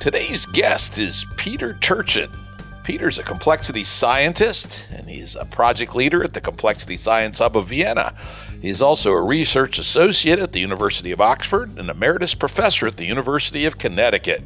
[0.00, 2.30] Today's guest is Peter Turchin.
[2.84, 7.66] Peter's a complexity scientist and he's a project leader at the Complexity Science Hub of
[7.66, 8.14] Vienna.
[8.62, 13.06] He's also a research associate at the University of Oxford and emeritus professor at the
[13.06, 14.44] University of Connecticut.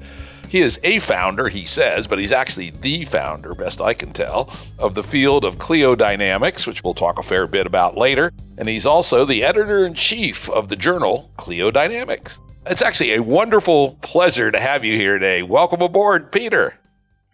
[0.49, 4.51] He is a founder, he says, but he's actually the founder, best I can tell,
[4.79, 8.33] of the field of cliodynamics, which we'll talk a fair bit about later.
[8.57, 12.41] And he's also the editor in chief of the journal Cliodynamics.
[12.65, 15.43] It's actually a wonderful pleasure to have you here today.
[15.43, 16.79] Welcome aboard, Peter.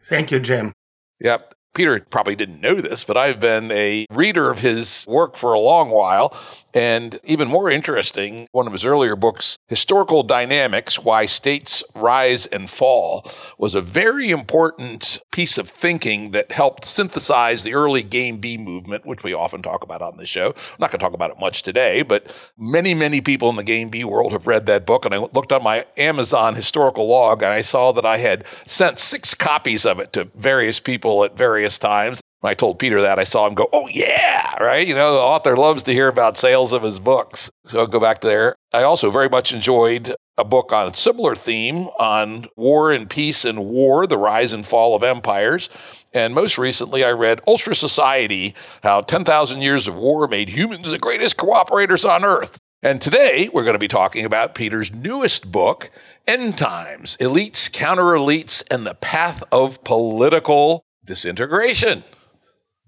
[0.06, 0.72] Thank you, Jim.
[1.20, 1.52] Yep.
[1.74, 5.60] Peter probably didn't know this, but I've been a reader of his work for a
[5.60, 6.34] long while.
[6.74, 12.68] And even more interesting, one of his earlier books, Historical Dynamics Why States Rise and
[12.68, 18.58] Fall, was a very important piece of thinking that helped synthesize the early Game B
[18.58, 20.48] movement, which we often talk about on the show.
[20.48, 23.64] I'm not going to talk about it much today, but many, many people in the
[23.64, 25.04] Game B world have read that book.
[25.04, 28.98] And I looked on my Amazon historical log and I saw that I had sent
[28.98, 32.20] six copies of it to various people at various times.
[32.40, 34.86] When I told Peter that, I saw him go, Oh, yeah, right?
[34.86, 37.50] You know, the author loves to hear about sales of his books.
[37.64, 38.54] So I'll go back there.
[38.72, 43.44] I also very much enjoyed a book on a similar theme on war and peace
[43.44, 45.68] and war, the rise and fall of empires.
[46.14, 51.36] And most recently, I read Ultrasociety How 10,000 Years of War Made Humans the Greatest
[51.36, 52.58] Cooperators on Earth.
[52.80, 55.90] And today, we're going to be talking about Peter's newest book,
[56.28, 62.04] End Times Elites, Counter Elites, and the Path of Political Disintegration.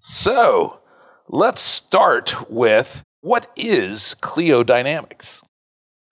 [0.00, 0.80] So
[1.28, 5.42] let's start with what is cliodynamics?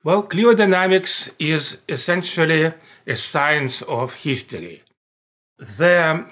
[0.04, 2.74] Well, cliodynamics is essentially
[3.06, 4.82] a science of history.
[5.58, 6.26] The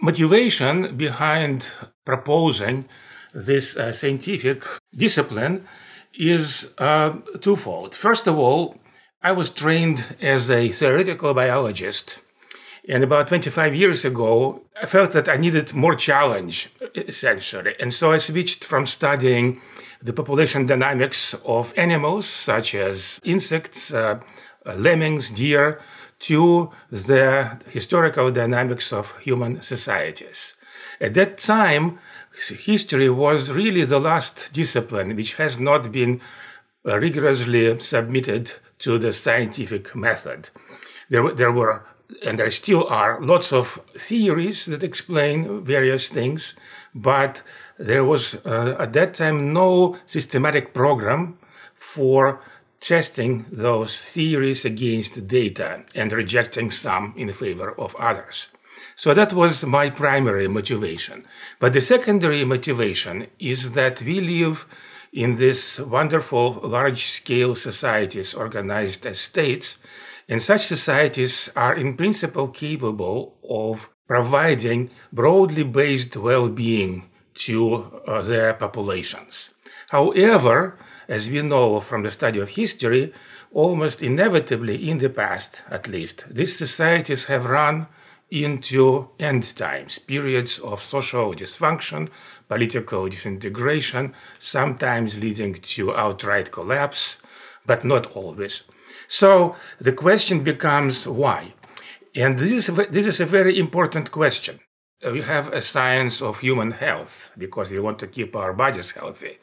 [0.00, 1.66] motivation behind
[2.06, 2.88] proposing
[3.34, 4.64] this uh, scientific
[4.96, 5.68] discipline
[6.14, 7.10] is uh,
[7.42, 7.94] twofold.
[7.94, 8.76] First of all,
[9.20, 12.22] I was trained as a theoretical biologist
[12.88, 17.74] and about 25 years ago, I felt that I needed more challenge, essentially.
[17.80, 19.60] And so I switched from studying
[20.02, 24.20] the population dynamics of animals, such as insects, uh,
[24.66, 25.80] lemmings, deer,
[26.20, 30.54] to the historical dynamics of human societies.
[31.00, 31.98] At that time,
[32.48, 36.20] history was really the last discipline which has not been
[36.84, 40.50] rigorously submitted to the scientific method.
[41.08, 41.84] There, there were
[42.22, 46.54] and there still are lots of theories that explain various things,
[46.94, 47.42] but
[47.78, 51.38] there was uh, at that time no systematic program
[51.74, 52.40] for
[52.80, 58.48] testing those theories against data and rejecting some in favor of others.
[58.96, 61.24] So that was my primary motivation.
[61.58, 64.66] But the secondary motivation is that we live
[65.12, 69.78] in these wonderful large scale societies organized as states
[70.28, 78.22] and such societies are in principle capable of providing broadly based well being to uh,
[78.22, 79.50] their populations.
[79.90, 83.12] However, as we know from the study of history,
[83.52, 87.86] almost inevitably in the past at least, these societies have run
[88.30, 92.08] into end times, periods of social dysfunction,
[92.48, 97.18] political disintegration, sometimes leading to outright collapse,
[97.66, 98.64] but not always.
[99.08, 101.54] So the question becomes why?
[102.14, 104.60] And this is, this is a very important question.
[105.04, 109.38] We have a science of human health because we want to keep our bodies healthy.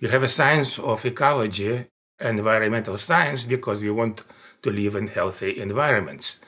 [0.00, 1.86] We have a science of ecology,
[2.20, 4.24] and environmental science, because we want
[4.62, 6.38] to live in healthy environments.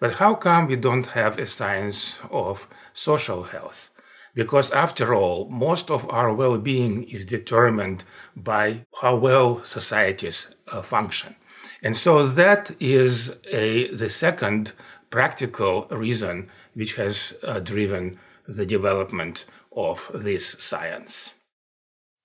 [0.00, 3.90] But how come we don't have a science of social health?
[4.34, 8.04] Because after all, most of our well being is determined
[8.34, 11.36] by how well societies uh, function.
[11.82, 14.72] And so that is a, the second
[15.10, 19.44] practical reason which has uh, driven the development
[19.74, 21.34] of this science.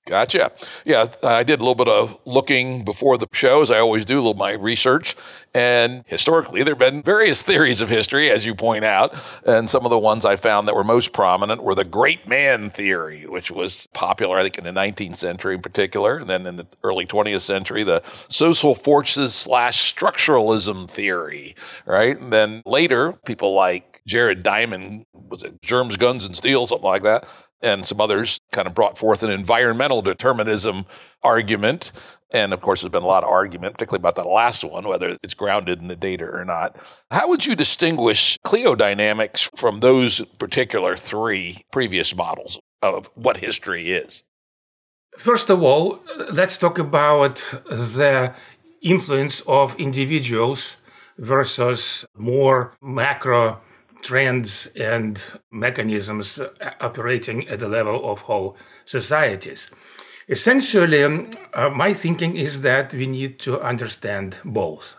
[0.07, 0.53] Gotcha.
[0.85, 4.15] Yeah, I did a little bit of looking before the show, as I always do,
[4.15, 5.17] a little my research.
[5.53, 9.15] And historically, there have been various theories of history, as you point out.
[9.45, 12.69] And some of the ones I found that were most prominent were the great man
[12.69, 16.19] theory, which was popular, I think, in the 19th century in particular.
[16.19, 21.53] And then in the early 20th century, the social forces slash structuralism theory,
[21.85, 22.17] right?
[22.17, 27.03] And then later, people like Jared Diamond, was it Germs, Guns, and Steel, something like
[27.03, 27.27] that,
[27.61, 30.85] and some others kind of brought forth an environmental determinism
[31.23, 31.91] argument.
[32.31, 35.17] And of course, there's been a lot of argument, particularly about that last one, whether
[35.23, 36.77] it's grounded in the data or not.
[37.11, 44.23] How would you distinguish cliodynamics from those particular three previous models of what history is?
[45.17, 45.99] First of all,
[46.31, 47.37] let's talk about
[47.69, 48.35] the
[48.81, 50.77] influence of individuals
[51.17, 53.61] versus more macro
[54.01, 55.21] trends and
[55.51, 56.39] mechanisms
[56.81, 59.71] operating at the level of whole societies.
[60.29, 64.95] Essentially, um, uh, my thinking is that we need to understand both.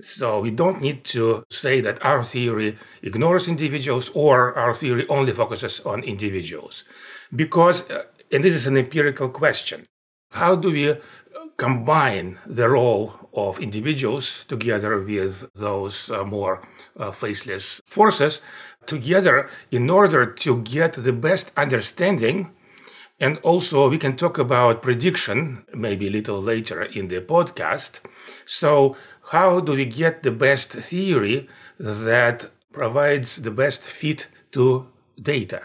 [0.00, 5.32] So we don't need to say that our theory ignores individuals or our theory only
[5.32, 6.84] focuses on individuals.
[7.34, 9.86] Because, uh, and this is an empirical question,
[10.32, 10.96] how do we
[11.56, 16.66] combine the role of individuals together with those uh, more
[16.98, 18.40] uh, faceless forces
[18.86, 22.50] together in order to get the best understanding.
[23.18, 28.00] And also, we can talk about prediction maybe a little later in the podcast.
[28.44, 28.96] So,
[29.30, 31.48] how do we get the best theory
[31.78, 34.88] that provides the best fit to
[35.20, 35.62] data?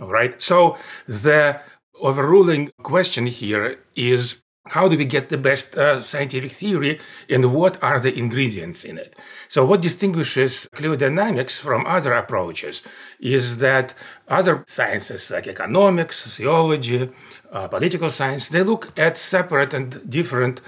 [0.00, 0.40] All right.
[0.40, 1.60] So, the
[2.00, 7.82] overruling question here is how do we get the best uh, scientific theory and what
[7.82, 9.14] are the ingredients in it?
[9.48, 12.82] So what distinguishes cliodynamics from other approaches
[13.20, 13.94] is that
[14.28, 17.10] other sciences like economics sociology
[17.52, 20.62] uh, political science they look at separate and different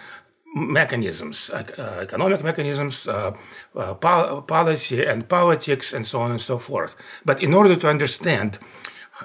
[0.55, 1.65] mechanisms uh,
[2.03, 3.35] economic mechanisms uh,
[3.77, 6.97] uh, pol- policy and politics and so on and so forth.
[7.25, 8.59] But in order to understand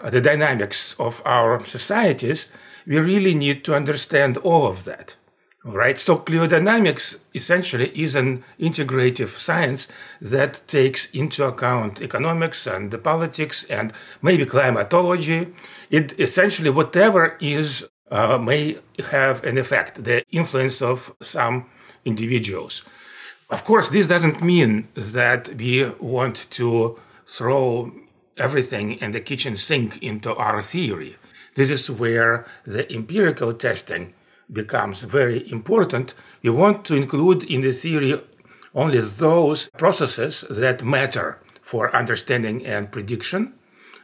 [0.03, 2.51] the dynamics of our societies
[2.85, 5.15] we really need to understand all of that.
[5.63, 5.99] Right?
[5.99, 9.87] So cliodynamics essentially is an integrative science
[10.19, 13.93] that takes into account economics and politics and
[14.23, 15.53] maybe climatology.
[15.91, 18.77] It essentially whatever is uh, may
[19.11, 21.67] have an effect, the influence of some
[22.05, 22.83] individuals.
[23.51, 27.91] Of course, this doesn't mean that we want to throw
[28.37, 31.17] everything in the kitchen sink into our theory.
[31.55, 34.13] This is where the empirical testing
[34.51, 36.13] becomes very important.
[36.43, 38.21] We want to include in the theory
[38.73, 43.53] only those processes that matter for understanding and prediction,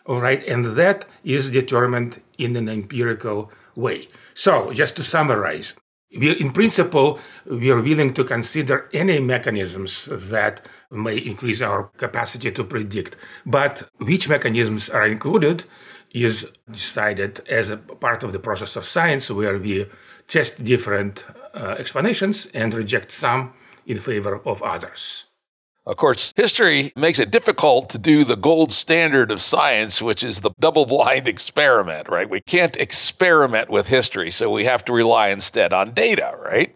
[0.06, 4.08] all right, and that is determined in an empirical way.
[4.34, 5.78] So, just to summarize,
[6.18, 12.52] we, in principle, we are willing to consider any mechanisms that may increase our capacity
[12.52, 13.18] to predict.
[13.46, 15.66] But which mechanisms are included
[16.24, 19.86] is decided as a part of the process of science where we
[20.28, 23.54] test different uh, explanations and reject some
[23.86, 25.26] in favor of others.
[25.86, 30.42] Of course, history makes it difficult to do the gold standard of science, which is
[30.42, 32.30] the double blind experiment, right?
[32.30, 36.76] We can't experiment with history, so we have to rely instead on data, right?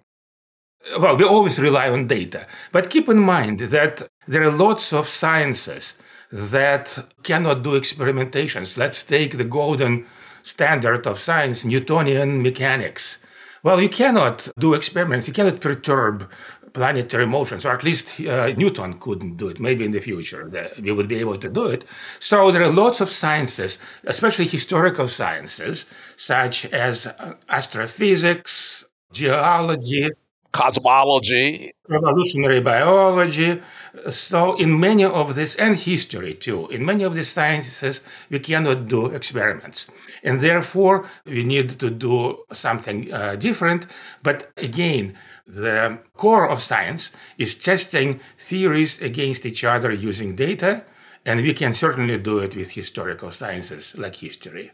[0.98, 2.48] Well, we always rely on data.
[2.72, 5.96] But keep in mind that there are lots of sciences
[6.32, 8.78] that cannot do experimentations.
[8.78, 10.06] Let's take the golden
[10.44, 13.20] standard of science, Newtonian mechanics.
[13.64, 16.28] Well, you cannot do experiments, you cannot perturb
[16.74, 19.60] planetary motions, or at least uh, Newton couldn't do it.
[19.60, 20.50] Maybe in the future
[20.82, 21.84] we would be able to do it.
[22.20, 30.10] So there are lots of sciences, especially historical sciences, such as uh, astrophysics, geology,
[30.52, 33.62] cosmology, evolutionary biology.
[34.10, 38.88] So, in many of this, and history too, in many of these sciences, we cannot
[38.88, 39.88] do experiments.
[40.24, 43.88] And therefore, we need to do something uh, different.
[44.24, 45.16] But again,
[45.48, 50.84] the core of science is testing theories against each other using data.
[51.26, 54.72] And we can certainly do it with historical sciences like history.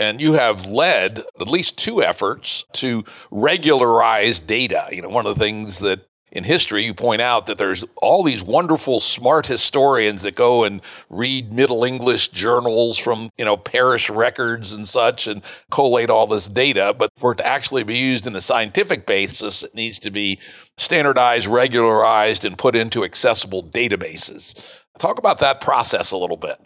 [0.00, 4.88] And you have led at least two efforts to regularize data.
[4.90, 6.00] You know, one of the things that
[6.32, 10.80] in history you point out that there's all these wonderful smart historians that go and
[11.08, 16.48] read middle english journals from you know parish records and such and collate all this
[16.48, 16.94] data.
[16.96, 20.38] But for it to actually be used in a scientific basis it needs to be
[20.78, 24.82] standardized regularized and put into accessible databases.
[24.98, 26.58] Talk about that process a little bit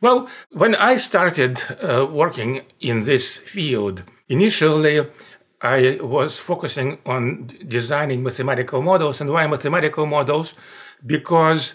[0.00, 5.06] well, when I started uh, working in this field Initially,
[5.60, 9.20] I was focusing on designing mathematical models.
[9.20, 10.54] And why mathematical models?
[11.04, 11.74] Because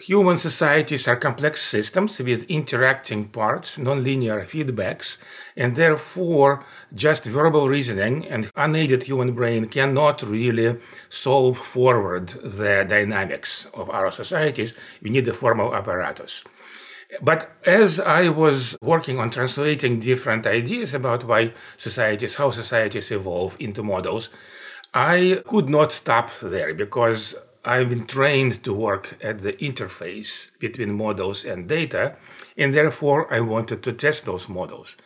[0.00, 5.18] human societies are complex systems with interacting parts, nonlinear feedbacks,
[5.58, 13.66] and therefore just verbal reasoning and unaided human brain cannot really solve forward the dynamics
[13.74, 14.72] of our societies.
[15.02, 16.44] We need a formal apparatus.
[17.20, 23.56] But as I was working on translating different ideas about why societies, how societies evolve
[23.58, 24.30] into models,
[24.94, 30.96] I could not stop there because I've been trained to work at the interface between
[30.96, 32.16] models and data,
[32.56, 34.96] and therefore I wanted to test those models.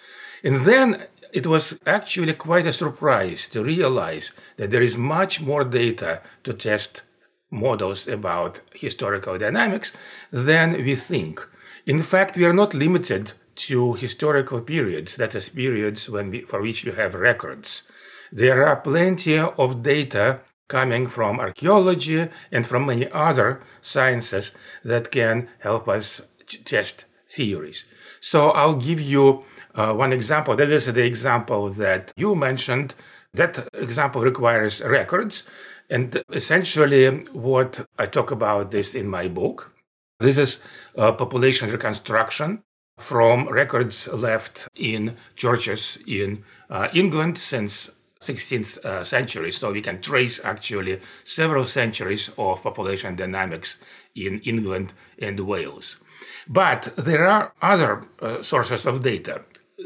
[0.43, 5.65] And then it was actually quite a surprise to realize that there is much more
[5.65, 7.03] data to test
[7.51, 9.93] models about historical dynamics
[10.31, 11.47] than we think.
[11.87, 16.85] In fact, we are not limited to historical periods, that is, periods we, for which
[16.85, 17.83] we have records.
[18.33, 25.49] There are plenty of data coming from archaeology and from many other sciences that can
[25.61, 26.23] help us
[26.65, 27.85] test theories.
[28.21, 30.57] So I'll give you uh, one example.
[30.57, 32.95] That is the example that you mentioned.
[33.35, 35.43] That example requires records.
[35.91, 39.74] And essentially, what I talk about this in my book.
[40.25, 40.63] This is
[40.95, 42.63] population reconstruction
[42.99, 47.91] from records left in churches in uh, England since
[48.23, 49.51] 16th uh, century.
[49.53, 53.79] So we can trace actually several centuries of population dynamics
[54.15, 55.99] in England and Wales.
[56.49, 59.43] But there are other uh, sources of data.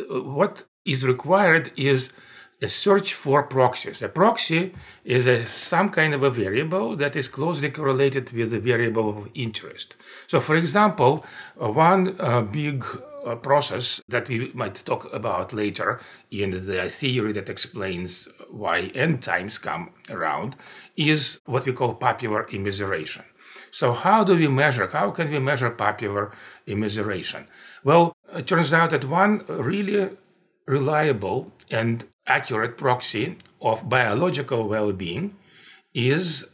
[0.09, 2.13] What is required is
[2.61, 4.03] a search for proxies.
[4.03, 4.75] A proxy
[5.05, 9.31] is a, some kind of a variable that is closely correlated with the variable of
[9.35, 9.95] interest.
[10.27, 11.25] So, for example,
[11.61, 12.85] uh, one uh, big
[13.25, 16.01] uh, process that we might talk about later
[16.31, 20.57] in the theory that explains why end times come around
[20.97, 23.23] is what we call popular immiseration.
[23.71, 24.89] So, how do we measure?
[24.89, 26.33] How can we measure popular
[26.67, 27.47] immiseration?
[27.85, 30.11] Well, it turns out that one really
[30.67, 35.37] reliable and accurate proxy of biological well being
[35.95, 36.47] is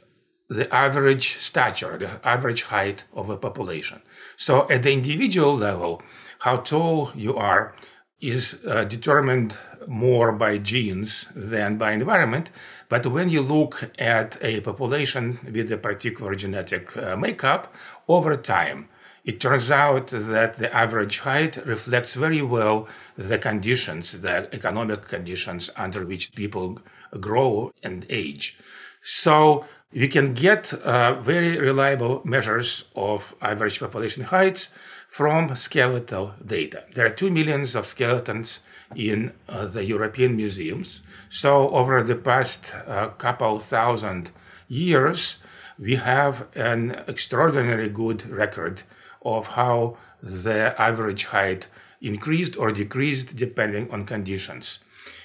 [0.49, 4.00] the average stature, the average height of a population.
[4.37, 6.02] So, at the individual level,
[6.40, 7.75] how tall you are
[8.21, 12.50] is uh, determined more by genes than by environment.
[12.88, 17.73] But when you look at a population with a particular genetic uh, makeup
[18.09, 18.88] over time,
[19.25, 25.71] it turns out that the average height reflects very well the conditions, the economic conditions
[25.76, 26.78] under which people
[27.21, 28.59] grow and age.
[29.02, 34.71] So we can get uh, very reliable measures of average population heights
[35.09, 36.83] from skeletal data.
[36.93, 38.61] There are two millions of skeletons
[38.97, 41.00] in uh, the European museums.
[41.28, 44.33] So over the past uh, couple thousand
[44.69, 45.38] years,
[45.78, 48.83] we have an extraordinarily good record
[49.25, 51.69] of how the average height
[52.00, 54.81] increased or decreased depending on conditions.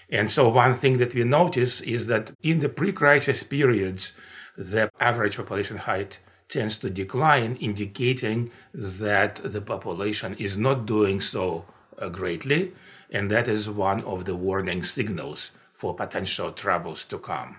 [0.10, 4.14] And so, one thing that we notice is that in the pre crisis periods,
[4.58, 11.66] the average population height tends to decline, indicating that the population is not doing so
[12.00, 12.74] uh, greatly.
[13.12, 17.58] And that is one of the warning signals for potential troubles to come.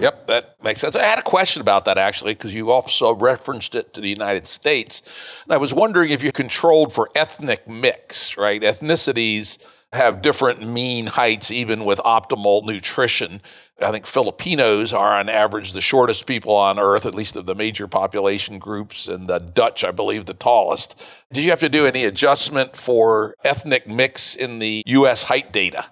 [0.00, 0.96] Yep, that makes sense.
[0.96, 4.46] I had a question about that actually, because you also referenced it to the United
[4.46, 5.02] States.
[5.44, 8.60] And I was wondering if you're controlled for ethnic mix, right?
[8.60, 13.40] Ethnicities have different mean heights, even with optimal nutrition.
[13.80, 17.54] I think Filipinos are on average the shortest people on earth, at least of the
[17.54, 21.00] major population groups, and the Dutch, I believe, the tallest.
[21.32, 25.86] Did you have to do any adjustment for ethnic mix in the US height data?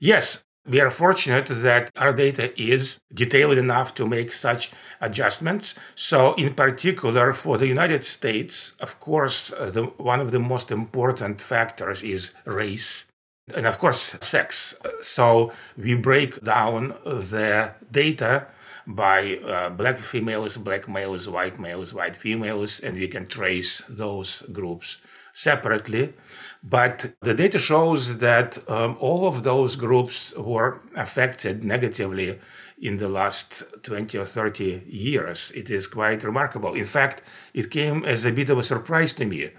[0.00, 4.70] Yes, we are fortunate that our data is detailed enough to make such
[5.00, 5.74] adjustments.
[5.94, 10.70] So, in particular, for the United States, of course, uh, the, one of the most
[10.70, 13.06] important factors is race.
[13.54, 14.74] And of course, sex.
[15.00, 18.48] So we break down the data
[18.86, 24.42] by uh, black females, black males, white males, white females, and we can trace those
[24.52, 24.98] groups
[25.32, 26.14] separately.
[26.62, 32.38] But the data shows that um, all of those groups were affected negatively
[32.80, 35.50] in the last 20 or 30 years.
[35.52, 36.74] It is quite remarkable.
[36.74, 37.22] In fact,
[37.54, 39.50] it came as a bit of a surprise to me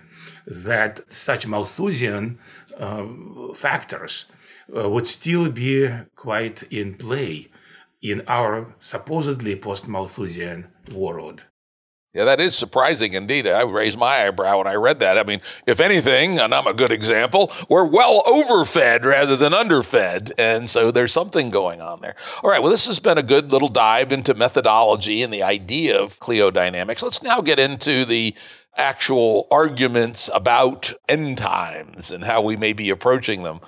[0.45, 2.39] that such Malthusian
[2.77, 3.05] uh,
[3.53, 4.25] factors
[4.75, 7.47] uh, would still be quite in play
[8.01, 11.47] in our supposedly post Malthusian world.
[12.11, 13.45] Yeah, that is surprising indeed.
[13.45, 15.19] I raised my eyebrow when I read that.
[15.19, 20.31] I mean, if anything, and I'm a good example, we're well overfed rather than underfed.
[20.39, 22.15] And so there's something going on there.
[22.43, 26.01] All right, well, this has been a good little dive into methodology and the idea
[26.01, 27.03] of cliodynamics.
[27.03, 28.35] Let's now get into the
[28.75, 33.59] actual arguments about end times and how we may be approaching them.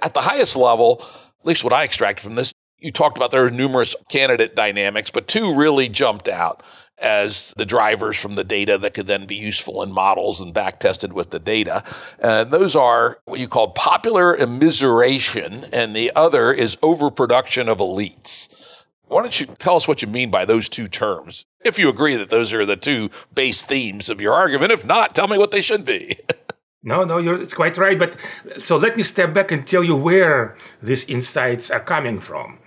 [0.00, 3.44] At the highest level, at least what I extracted from this, you talked about there
[3.44, 6.62] are numerous candidate dynamics, but two really jumped out
[7.00, 10.80] as the drivers from the data that could then be useful in models and back
[10.80, 11.82] tested with the data.
[12.18, 18.84] And those are what you call popular immiseration, and the other is overproduction of elites.
[19.10, 21.44] Why don't you tell us what you mean by those two terms?
[21.64, 24.70] If you agree that those are the two base themes of your argument.
[24.70, 26.16] If not, tell me what they should be.
[26.84, 27.98] no, no, it's quite right.
[27.98, 28.16] But
[28.58, 32.60] so let me step back and tell you where these insights are coming from.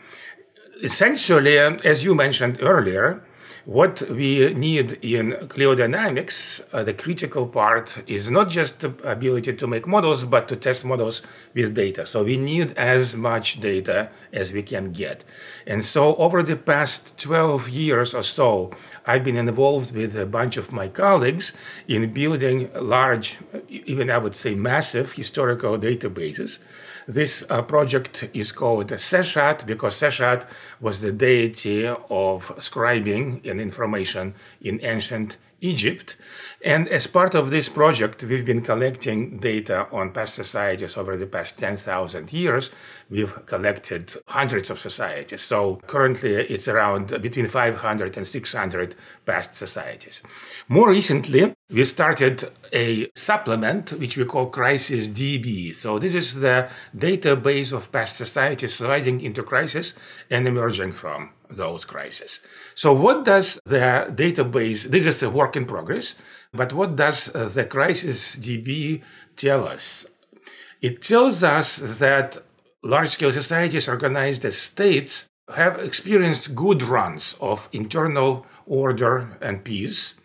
[0.84, 3.24] Essentially, as you mentioned earlier,
[3.66, 9.68] what we need in cliodynamics, uh, the critical part is not just the ability to
[9.68, 11.22] make models, but to test models
[11.54, 12.06] with data.
[12.06, 15.24] So we need as much data as we can get.
[15.66, 18.72] And so over the past 12 years or so,
[19.06, 21.54] I've been involved with a bunch of my colleagues
[21.88, 23.40] in building large,
[23.70, 26.60] even I would say massive historical databases
[27.08, 30.48] this uh, project is called Seshat because Seshat
[30.80, 36.18] was the deity of scribing and information in ancient Egypt.
[36.64, 41.26] And as part of this project, we've been collecting data on past societies over the
[41.26, 42.70] past 10,000 years.
[43.10, 45.42] We've collected hundreds of societies.
[45.42, 48.96] So currently it's around between 500 and 600
[49.26, 50.22] past societies.
[50.68, 55.74] More recently, we started a supplement which we call Crisis DB.
[55.74, 59.98] So this is the database of past societies sliding into crisis
[60.30, 62.42] and emerging from those crises.
[62.76, 66.14] So what does the database, this is a work in progress,
[66.54, 69.02] but what does the crisis DB
[69.36, 70.06] tell us?
[70.80, 72.38] It tells us that
[72.84, 75.26] large scale societies organized as states
[75.56, 80.16] have experienced good runs of internal order and peace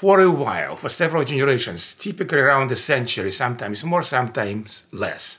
[0.00, 5.38] for a while, for several generations, typically around a century, sometimes more, sometimes less.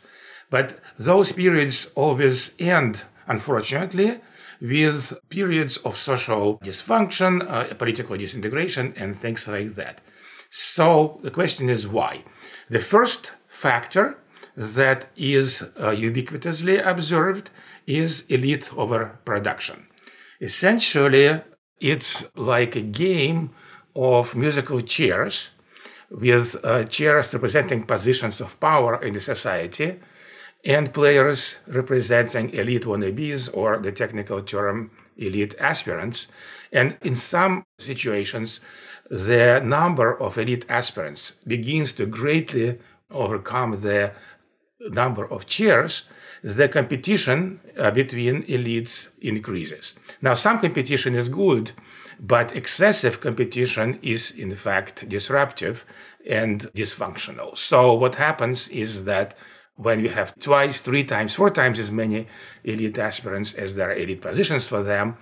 [0.50, 4.20] But those periods always end, unfortunately,
[4.60, 10.02] with periods of social dysfunction, uh, political disintegration, and things like that.
[10.50, 12.24] So the question is why?
[12.68, 14.18] The first factor
[14.55, 17.51] that is uh, ubiquitously observed
[17.86, 19.86] is elite overproduction.
[20.42, 21.42] Essentially,
[21.79, 23.51] it's like a game
[23.98, 25.51] of musical chairs
[26.10, 30.00] with uh, chairs representing positions of power in the society
[30.64, 36.27] and players representing elite wannabes or the technical term elite aspirants.
[36.72, 38.62] And in some situations,
[39.10, 42.79] the number of elite aspirants begins to greatly
[43.10, 44.14] overcome the
[44.92, 46.10] number of chairs,
[46.44, 49.96] the competition uh, between elites increases.
[50.22, 51.72] Now, some competition is good,
[52.20, 55.86] but excessive competition is, in fact, disruptive
[56.30, 57.56] and dysfunctional.
[57.58, 59.36] So, what happens is that
[59.77, 62.27] when we have twice, three times, four times as many
[62.64, 65.16] elite aspirants as there are elite positions for them,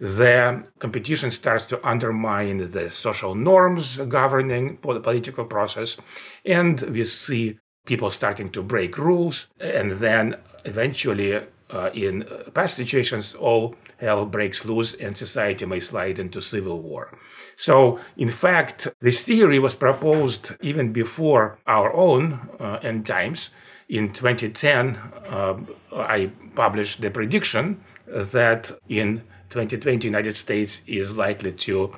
[0.00, 5.96] the competition starts to undermine the social norms governing the political process.
[6.44, 9.48] And we see people starting to break rules.
[9.60, 10.36] And then
[10.66, 16.82] eventually, uh, in past situations, all hell breaks loose and society may slide into civil
[16.82, 17.10] war.
[17.56, 23.50] So, in fact, this theory was proposed even before our own uh, end times
[23.92, 24.96] in 2010,
[25.28, 25.54] uh,
[25.94, 31.94] I published the prediction that in 2020, United States is likely to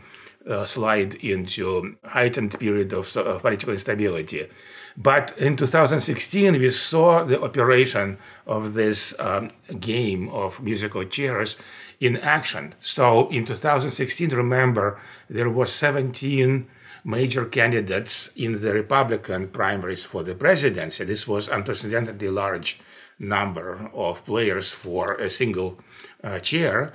[0.48, 4.48] uh, slide into heightened period of uh, political instability.
[4.96, 11.56] But in 2016, we saw the operation of this um, game of musical chairs
[12.00, 12.74] in action.
[12.80, 16.66] So in 2016, remember, there was 17
[17.04, 21.04] major candidates in the Republican primaries for the presidency.
[21.04, 22.80] This was unprecedentedly large
[23.18, 25.78] number of players for a single
[26.22, 26.94] uh, chair.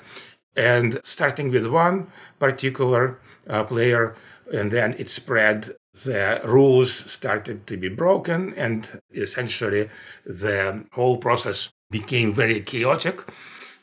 [0.56, 2.08] And starting with one
[2.40, 4.16] particular uh, player,
[4.52, 9.90] and then it spread, the rules started to be broken, and essentially
[10.26, 13.22] the whole process became very chaotic.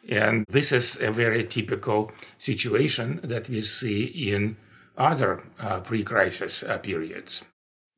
[0.08, 4.56] And this is a very typical situation that we see in
[4.96, 7.44] other uh, pre-crisis uh, periods.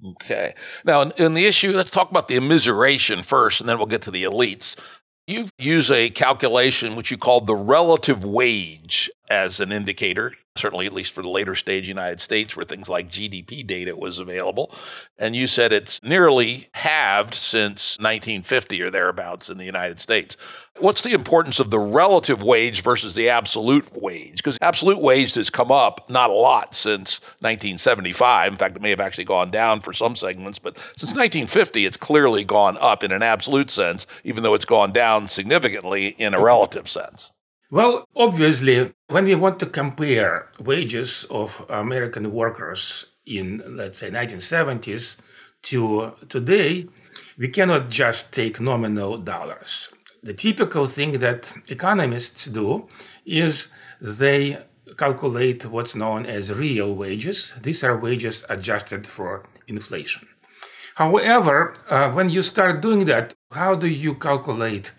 [0.05, 0.55] Okay.
[0.85, 4.03] Now, in, in, the issue, let's talk about the immiseration first, and then we'll get
[4.03, 4.79] to the elites.
[5.27, 10.33] You use a calculation which you call the relative wage as an indicator.
[10.59, 14.18] Certainly at least for the later stage United States where things like GDP data was
[14.18, 14.73] available.
[15.18, 20.37] And you said it's nearly halved since 1950 or thereabouts in the United States.
[20.81, 24.37] What's the importance of the relative wage versus the absolute wage?
[24.37, 28.53] Because absolute wage has come up not a lot since 1975.
[28.53, 31.97] In fact, it may have actually gone down for some segments, but since 1950, it's
[31.97, 36.40] clearly gone up in an absolute sense, even though it's gone down significantly in a
[36.40, 37.33] relative sense.
[37.70, 45.18] Well, obviously, when we want to compare wages of American workers in, let's say, 1970s
[45.64, 46.87] to today,
[47.37, 49.90] we cannot just take nominal dollars
[50.22, 52.87] the typical thing that economists do
[53.24, 53.68] is
[54.00, 54.59] they
[54.96, 57.54] calculate what's known as real wages.
[57.62, 60.26] These are wages adjusted for inflation.
[60.96, 64.92] However, uh, when you start doing that, how do you calculate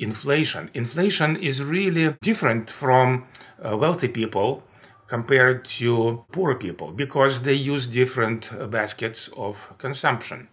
[0.00, 0.70] inflation?
[0.74, 3.26] Inflation is really different from
[3.62, 4.62] uh, wealthy people
[5.06, 10.48] compared to poor people because they use different uh, baskets of consumption.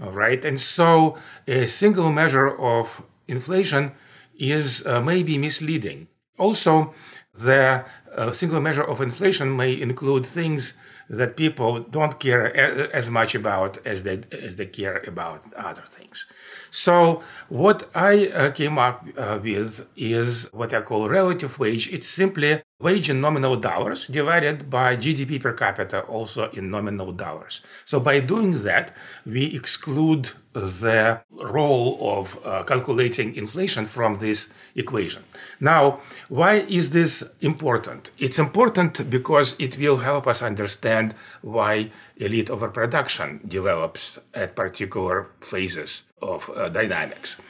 [0.00, 3.92] All right, and so a single measure of inflation
[4.38, 6.06] is uh, maybe misleading.
[6.38, 6.94] Also,
[7.34, 7.84] the
[8.16, 10.74] uh, single measure of inflation may include things
[11.10, 15.82] that people don't care a- as much about as they as they care about other
[15.82, 16.26] things.
[16.70, 21.90] So what I uh, came up uh, with is what I call relative wage.
[21.92, 27.60] It's simply wage in nominal dollars divided by GDP per capita also in nominal dollars.
[27.84, 28.94] So by doing that,
[29.26, 35.24] we exclude the role of uh, calculating inflation from this equation.
[35.60, 38.10] Now, why is this important?
[38.16, 46.04] It's important because it will help us understand why elite overproduction develops at particular phases
[46.22, 47.40] of uh, dynamics.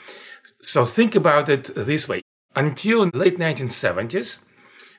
[0.62, 2.22] So think about it this way.
[2.56, 4.38] Until late 1970s,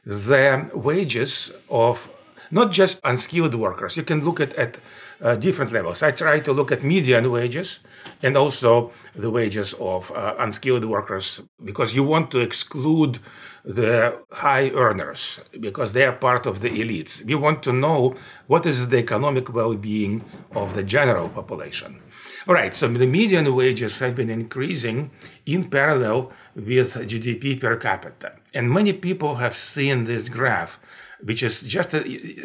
[0.09, 2.09] the wages of
[2.49, 4.77] not just unskilled workers, you can look at, at
[5.21, 6.01] uh, different levels.
[6.01, 7.81] I try to look at median wages
[8.23, 13.19] and also the wages of uh, unskilled workers because you want to exclude
[13.63, 17.23] the high earners because they are part of the elites.
[17.23, 18.15] We want to know
[18.47, 20.23] what is the economic well being
[20.55, 22.01] of the general population.
[22.49, 25.12] All right, so the median wages have been increasing
[25.45, 28.31] in parallel with GDP per capita.
[28.55, 30.79] And many people have seen this graph,
[31.21, 31.99] which is just a,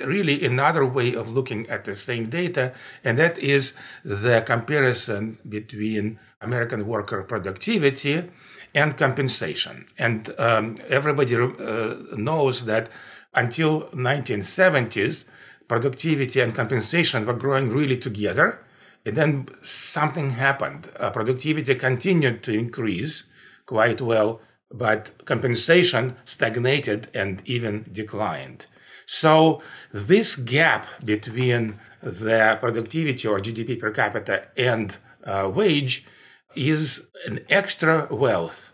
[0.05, 3.73] really another way of looking at the same data, and that is
[4.05, 8.31] the comparison between American worker productivity
[8.75, 9.87] and compensation.
[9.97, 12.90] And um, everybody uh, knows that
[13.33, 15.25] until 1970s,
[15.67, 18.61] productivity and compensation were growing really together.
[19.07, 20.90] And then something happened.
[20.99, 23.25] Uh, productivity continued to increase
[23.67, 24.40] quite well,
[24.71, 28.67] but compensation stagnated and even declined.
[29.07, 29.62] So
[29.93, 36.07] this gap between the productivity or GDP per capita and uh, wage
[36.55, 38.73] is an extra wealth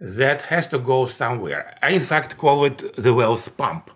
[0.00, 1.76] that has to go somewhere.
[1.82, 3.90] I, in fact, call it the wealth pump.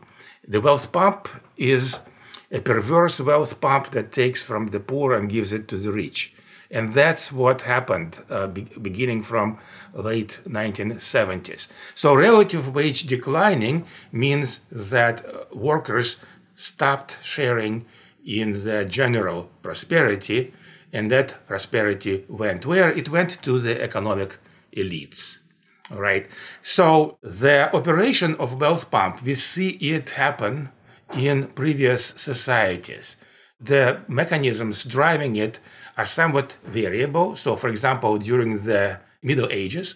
[0.46, 2.00] The wealth pump is
[2.50, 6.32] a perverse wealth pump that takes from the poor and gives it to the rich.
[6.70, 9.58] And that's what happened uh, be- beginning from
[9.94, 11.68] late 1970s.
[11.94, 16.16] So relative wage declining means that uh, workers
[16.54, 17.84] stopped sharing
[18.24, 20.52] in the general prosperity
[20.92, 22.90] and that prosperity went where?
[22.90, 24.38] It went to the economic
[24.76, 25.38] elites.
[25.92, 26.26] All right.
[26.62, 30.70] So the operation of wealth pump, we see it happen
[31.14, 33.16] in previous societies.
[33.60, 35.60] The mechanisms driving it
[35.96, 37.36] are somewhat variable.
[37.36, 39.94] So, for example, during the Middle Ages,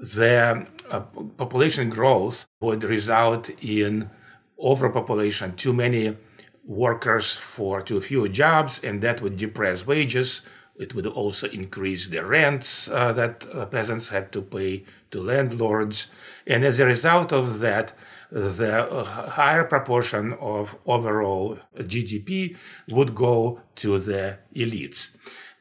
[0.00, 1.00] the uh,
[1.36, 4.10] population growth would result in
[4.58, 6.16] overpopulation, too many
[6.64, 10.42] workers for too few jobs, and that would depress wages.
[10.80, 16.08] It would also increase the rents uh, that uh, peasants had to pay to landlords.
[16.46, 17.92] And as a result of that,
[18.32, 22.56] the uh, higher proportion of overall GDP
[22.90, 25.16] would go to the elites.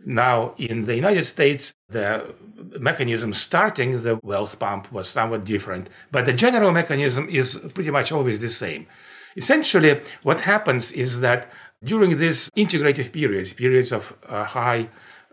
[0.06, 2.34] Now, in the United States, the
[2.80, 8.14] mechanism starting the wealth pump was somewhat different, but the general mechanism is pretty much
[8.14, 8.88] always the same.
[9.36, 11.52] Essentially, what happens is that
[11.84, 14.90] during these integrative periods, periods of uh, high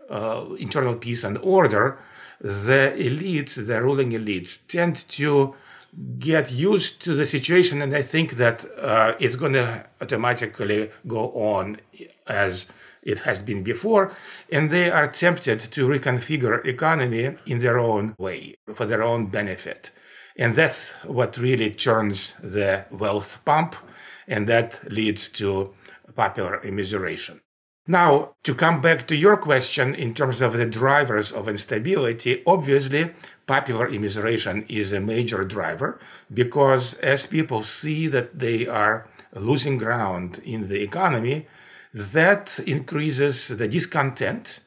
[0.09, 1.99] uh, internal peace and order,
[2.39, 5.55] the elites, the ruling elites, tend to
[6.19, 11.31] get used to the situation, and I think that uh, it's going to automatically go
[11.31, 11.77] on
[12.27, 12.67] as
[13.01, 14.11] it has been before,
[14.51, 19.91] and they are tempted to reconfigure economy in their own way for their own benefit,
[20.35, 23.75] and that's what really turns the wealth pump
[24.27, 25.73] and that leads to
[26.15, 27.39] popular immiseration.
[27.89, 33.13] Now, to come back to your question in terms of the drivers of instability, obviously,
[33.45, 35.97] popular immiseration is a major driver
[36.33, 41.47] because as people see that they are losing ground in the economy,
[41.93, 44.59] that increases the discontent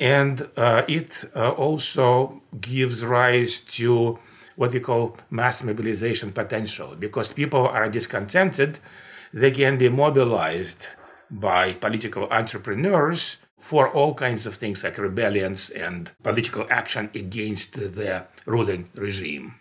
[0.00, 4.18] and uh, it uh, also gives rise to
[4.56, 8.78] what we call mass mobilization potential because people are discontented
[9.32, 10.88] they can be mobilized
[11.30, 18.26] by political entrepreneurs for all kinds of things like rebellions and political action against the
[18.46, 19.54] ruling regime.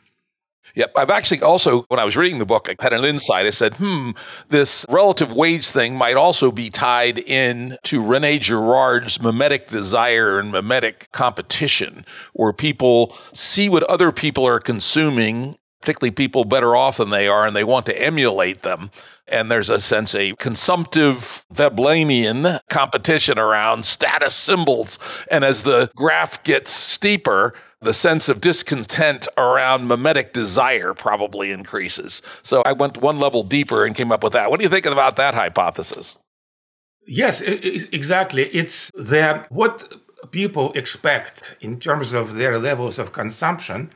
[0.73, 0.91] Yep.
[0.97, 3.45] I've actually also, when I was reading the book, I had an insight.
[3.45, 4.11] I said, hmm,
[4.49, 10.51] this relative wage thing might also be tied in to Rene Girard's mimetic desire and
[10.51, 17.09] mimetic competition, where people see what other people are consuming particularly people better off than
[17.09, 18.91] they are, and they want to emulate them.
[19.27, 24.99] And there's a sense, a consumptive Veblenian competition around status symbols.
[25.31, 32.21] And as the graph gets steeper, the sense of discontent around mimetic desire probably increases.
[32.41, 34.49] So I went one level deeper and came up with that.
[34.49, 36.17] What do you think about that hypothesis?
[37.07, 38.45] Yes, exactly.
[38.47, 39.93] It's that what
[40.31, 43.91] people expect in terms of their levels of consumption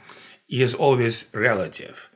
[0.49, 2.09] is always relative.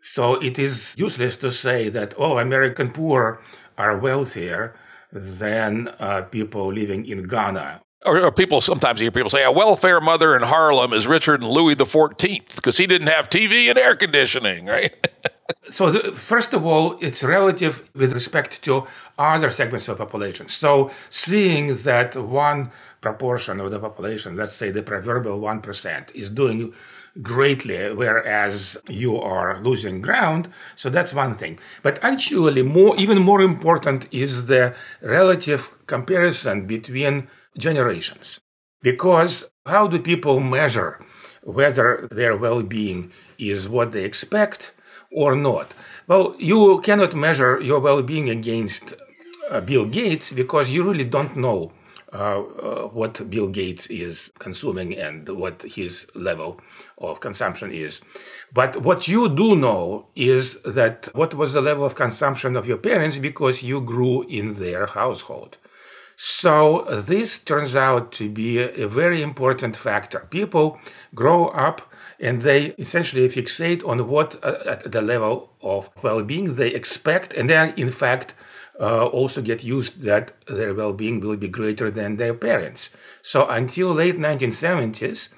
[0.00, 3.40] So it is useless to say that, oh, American poor
[3.78, 4.74] are wealthier
[5.12, 7.80] than uh, people living in Ghana.
[8.04, 11.48] Or, or, people sometimes hear people say a welfare mother in Harlem is richer than
[11.48, 14.92] Louis XIV because he didn't have TV and air conditioning, right?
[15.70, 20.48] so, the, first of all, it's relative with respect to other segments of population.
[20.48, 26.74] So, seeing that one proportion of the population, let's say the proverbial 1%, is doing
[27.20, 30.48] greatly, whereas you are losing ground.
[30.76, 31.58] So that's one thing.
[31.82, 38.40] But actually, more even more important is the relative comparison between generations.
[38.82, 41.04] Because how do people measure
[41.42, 44.72] whether their well-being is what they expect
[45.12, 45.74] or not?
[46.06, 48.94] Well, you cannot measure your well-being against
[49.50, 51.72] uh, Bill Gates because you really don't know
[52.12, 56.60] uh, uh, what Bill Gates is consuming and what his level
[56.98, 58.02] of consumption is.
[58.52, 62.76] But what you do know is that what was the level of consumption of your
[62.76, 65.56] parents because you grew in their household.
[66.16, 70.26] So this turns out to be a very important factor.
[70.30, 70.78] People
[71.14, 76.68] grow up and they essentially fixate on what uh, at the level of well-being they
[76.68, 78.34] expect and they are in fact
[78.80, 82.90] uh, also get used that their well-being will be greater than their parents.
[83.22, 85.28] So until late 1970s,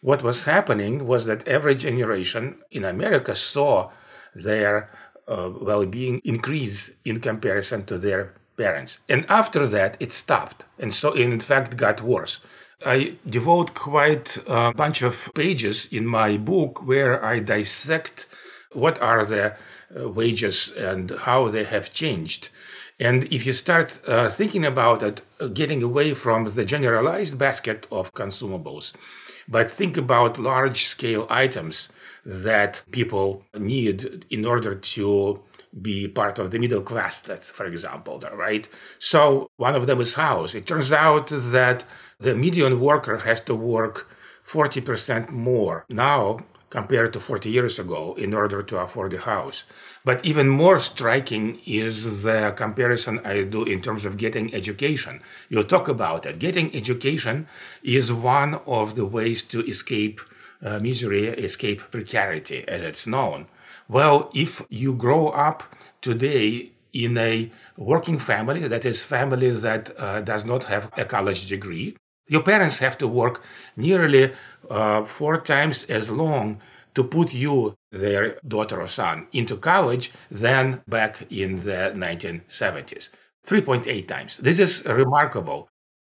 [0.00, 3.90] what was happening was that every generation in America saw
[4.34, 4.90] their
[5.28, 8.98] uh, well-being increase in comparison to their parents.
[9.08, 10.64] And after that, it stopped.
[10.78, 12.40] And so, in fact, got worse.
[12.84, 18.26] I devote quite a bunch of pages in my book where I dissect
[18.72, 19.56] what are the
[19.94, 22.50] uh, wages and how they have changed.
[23.02, 27.88] And if you start uh, thinking about it, uh, getting away from the generalized basket
[27.90, 28.92] of consumables,
[29.48, 31.88] but think about large scale items
[32.24, 35.42] that people need in order to
[35.80, 38.68] be part of the middle class, that's for example, right?
[39.00, 40.54] So one of them is house.
[40.54, 41.82] It turns out that
[42.20, 44.08] the median worker has to work
[44.46, 46.38] 40% more now
[46.70, 49.64] compared to 40 years ago in order to afford a house.
[50.04, 55.22] But even more striking is the comparison I do in terms of getting education.
[55.48, 56.38] You talk about it.
[56.38, 57.46] Getting education
[57.82, 60.20] is one of the ways to escape
[60.64, 63.46] uh, misery, escape precarity, as it's known.
[63.88, 70.20] Well, if you grow up today in a working family, that is, family that uh,
[70.20, 71.96] does not have a college degree,
[72.28, 73.42] your parents have to work
[73.76, 74.32] nearly
[74.70, 76.60] uh, four times as long
[76.94, 83.10] to put you, their daughter or son, into college than back in the 1970s.
[83.46, 84.38] 3.8 times.
[84.38, 85.68] This is remarkable.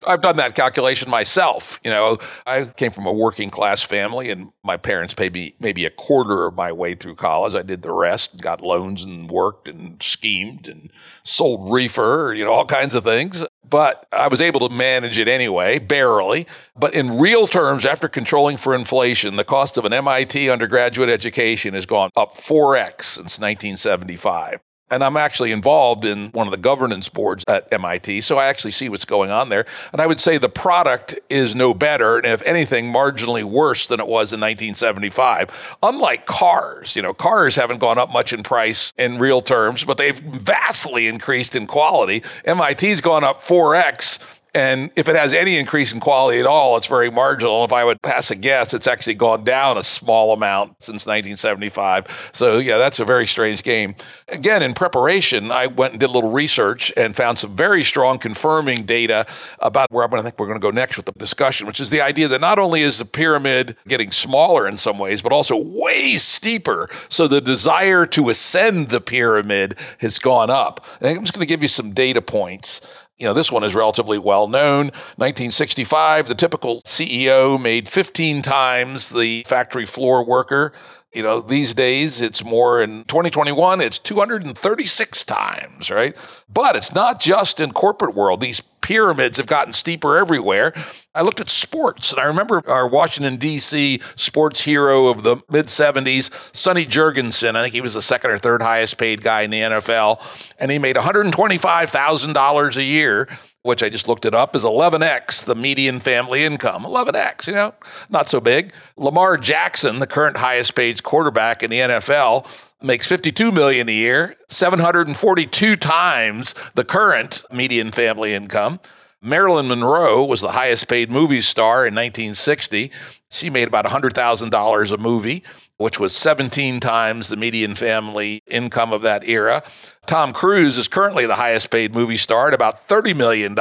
[0.06, 1.80] I've done that calculation myself.
[1.84, 5.84] You know, I came from a working class family and my parents paid me maybe
[5.84, 7.54] a quarter of my way through college.
[7.54, 10.90] I did the rest, got loans and worked and schemed and
[11.22, 13.44] sold reefer, you know, all kinds of things.
[13.68, 16.46] But I was able to manage it anyway, barely.
[16.76, 21.74] But in real terms, after controlling for inflation, the cost of an MIT undergraduate education
[21.74, 24.60] has gone up 4x since 1975.
[24.94, 28.20] And I'm actually involved in one of the governance boards at MIT.
[28.20, 29.66] So I actually see what's going on there.
[29.90, 32.18] And I would say the product is no better.
[32.18, 35.78] And if anything, marginally worse than it was in 1975.
[35.82, 39.98] Unlike cars, you know, cars haven't gone up much in price in real terms, but
[39.98, 42.22] they've vastly increased in quality.
[42.46, 46.86] MIT's gone up 4x and if it has any increase in quality at all, it's
[46.86, 47.64] very marginal.
[47.64, 52.30] If I would pass a guess, it's actually gone down a small amount since 1975.
[52.32, 53.96] So, yeah, that's a very strange game.
[54.28, 58.18] Again, in preparation, I went and did a little research and found some very strong
[58.18, 59.26] confirming data
[59.58, 61.80] about where I'm going to think we're going to go next with the discussion, which
[61.80, 65.32] is the idea that not only is the pyramid getting smaller in some ways, but
[65.32, 66.88] also way steeper.
[67.08, 70.86] So the desire to ascend the pyramid has gone up.
[71.00, 73.03] And I'm just going to give you some data points.
[73.18, 74.86] You know, this one is relatively well known.
[75.16, 80.72] 1965, the typical CEO made 15 times the factory floor worker.
[81.12, 86.16] You know, these days it's more in 2021, it's 236 times, right?
[86.52, 88.40] But it's not just in corporate world.
[88.40, 90.74] These pyramids have gotten steeper everywhere.
[91.14, 94.00] I looked at sports, and I remember our Washington, D.C.
[94.14, 97.56] sports hero of the mid 70s, Sonny Jurgensen.
[97.56, 100.20] I think he was the second or third highest paid guy in the NFL,
[100.58, 103.28] and he made $125,000 a year
[103.64, 106.84] which I just looked it up, is 11x the median family income.
[106.84, 107.72] 11x, you know,
[108.10, 108.74] not so big.
[108.98, 112.44] Lamar Jackson, the current highest paid quarterback in the NFL,
[112.84, 118.78] makes 52 million a year, 742 times the current median family income.
[119.22, 122.92] Marilyn Monroe was the highest paid movie star in 1960.
[123.30, 125.42] She made about $100,000 a movie,
[125.78, 129.62] which was 17 times the median family income of that era.
[130.06, 133.54] Tom Cruise is currently the highest paid movie star at about $30 million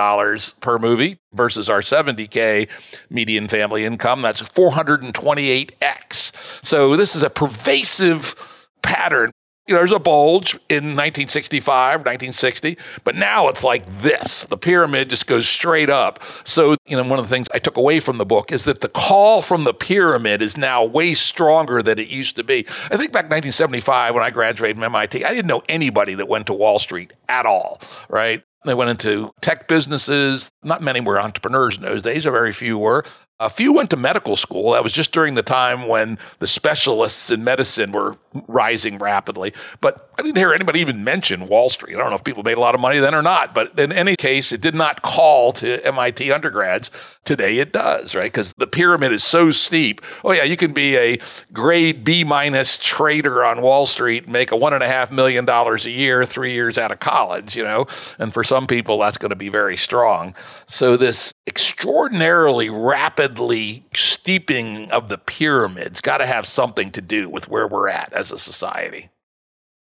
[0.59, 2.67] per movie versus our 70K
[3.09, 4.21] median family income.
[4.21, 6.65] That's 428X.
[6.65, 8.35] So this is a pervasive
[8.83, 9.31] pattern.
[9.67, 14.43] You know, there's a bulge in 1965, 1960, but now it's like this.
[14.43, 16.21] The pyramid just goes straight up.
[16.45, 18.81] So, you know, one of the things I took away from the book is that
[18.81, 22.65] the call from the pyramid is now way stronger than it used to be.
[22.91, 26.47] I think back 1975 when I graduated from MIT, I didn't know anybody that went
[26.47, 28.43] to Wall Street at all, right?
[28.65, 30.51] They went into tech businesses.
[30.63, 33.03] Not many were entrepreneurs in those days, or very few were.
[33.43, 34.71] A few went to medical school.
[34.71, 38.15] That was just during the time when the specialists in medicine were
[38.47, 39.53] rising rapidly.
[39.81, 41.95] But I didn't hear anybody even mention Wall Street.
[41.95, 43.55] I don't know if people made a lot of money then or not.
[43.55, 46.91] But in any case, it did not call to MIT undergrads.
[47.23, 48.31] Today it does, right?
[48.31, 50.01] Because the pyramid is so steep.
[50.23, 51.17] Oh, yeah, you can be a
[51.51, 55.85] grade B minus trader on Wall Street make a one and a half million dollars
[55.85, 57.87] a year, three years out of college, you know?
[58.19, 60.35] And for some people, that's going to be very strong.
[60.65, 67.49] So this extraordinarily rapidly steeping of the pyramids got to have something to do with
[67.49, 69.09] where we're at as a society.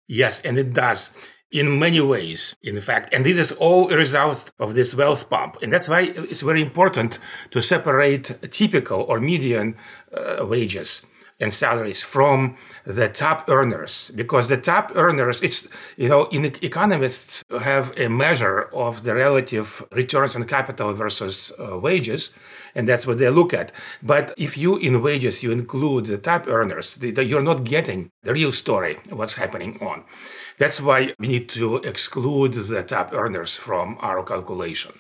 [0.10, 1.12] Yes, and it does
[1.52, 3.14] in many ways, in fact.
[3.14, 5.58] And this is all a result of this wealth pump.
[5.62, 7.20] And that's why it's very important
[7.52, 9.76] to separate typical or median
[10.12, 11.06] uh, wages
[11.40, 14.12] and salaries from the top earners.
[14.16, 19.84] Because the top earners it's you know in economists have a measure of the relative
[19.92, 22.34] returns on capital versus uh, wages
[22.76, 23.72] and that's what they look at.
[24.02, 28.12] But if you in wages you include the top earners the, the, you're not getting
[28.24, 30.04] the real story what's happening on.
[30.58, 34.92] That's why we need to exclude the top earners from our calculation.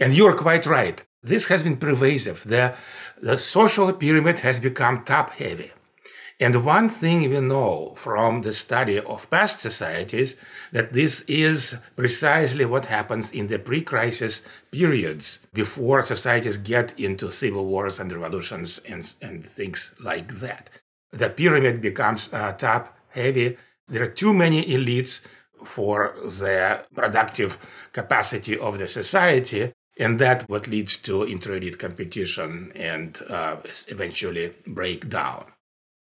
[0.00, 1.00] And you're quite right.
[1.22, 2.42] This has been pervasive.
[2.44, 2.74] The,
[3.22, 5.70] the social pyramid has become top heavy
[6.38, 10.36] and one thing we know from the study of past societies
[10.70, 17.64] that this is precisely what happens in the pre-crisis periods before societies get into civil
[17.64, 20.68] wars and revolutions and, and things like that.
[21.10, 23.56] The pyramid becomes uh, top heavy.
[23.88, 25.24] There are too many elites
[25.64, 27.56] for the productive
[27.92, 33.56] capacity of the society and that what leads to intra-elite competition and uh,
[33.88, 35.46] eventually breakdown.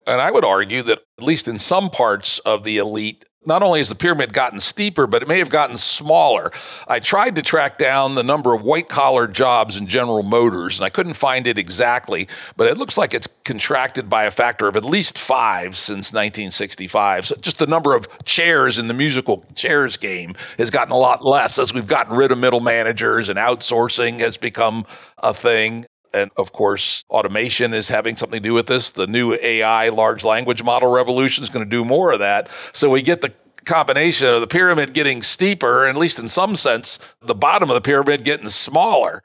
[0.07, 3.79] And I would argue that, at least in some parts of the elite, not only
[3.79, 6.51] has the pyramid gotten steeper, but it may have gotten smaller.
[6.87, 10.85] I tried to track down the number of white collar jobs in General Motors, and
[10.85, 14.75] I couldn't find it exactly, but it looks like it's contracted by a factor of
[14.75, 17.27] at least five since 1965.
[17.27, 21.23] So just the number of chairs in the musical chairs game has gotten a lot
[21.23, 24.85] less as we've gotten rid of middle managers and outsourcing has become
[25.19, 25.85] a thing.
[26.17, 28.91] And of course, automation is having something to do with this.
[28.91, 32.49] The new AI large language model revolution is going to do more of that.
[32.73, 33.33] So we get the
[33.65, 37.75] combination of the pyramid getting steeper, and at least in some sense, the bottom of
[37.75, 39.23] the pyramid getting smaller.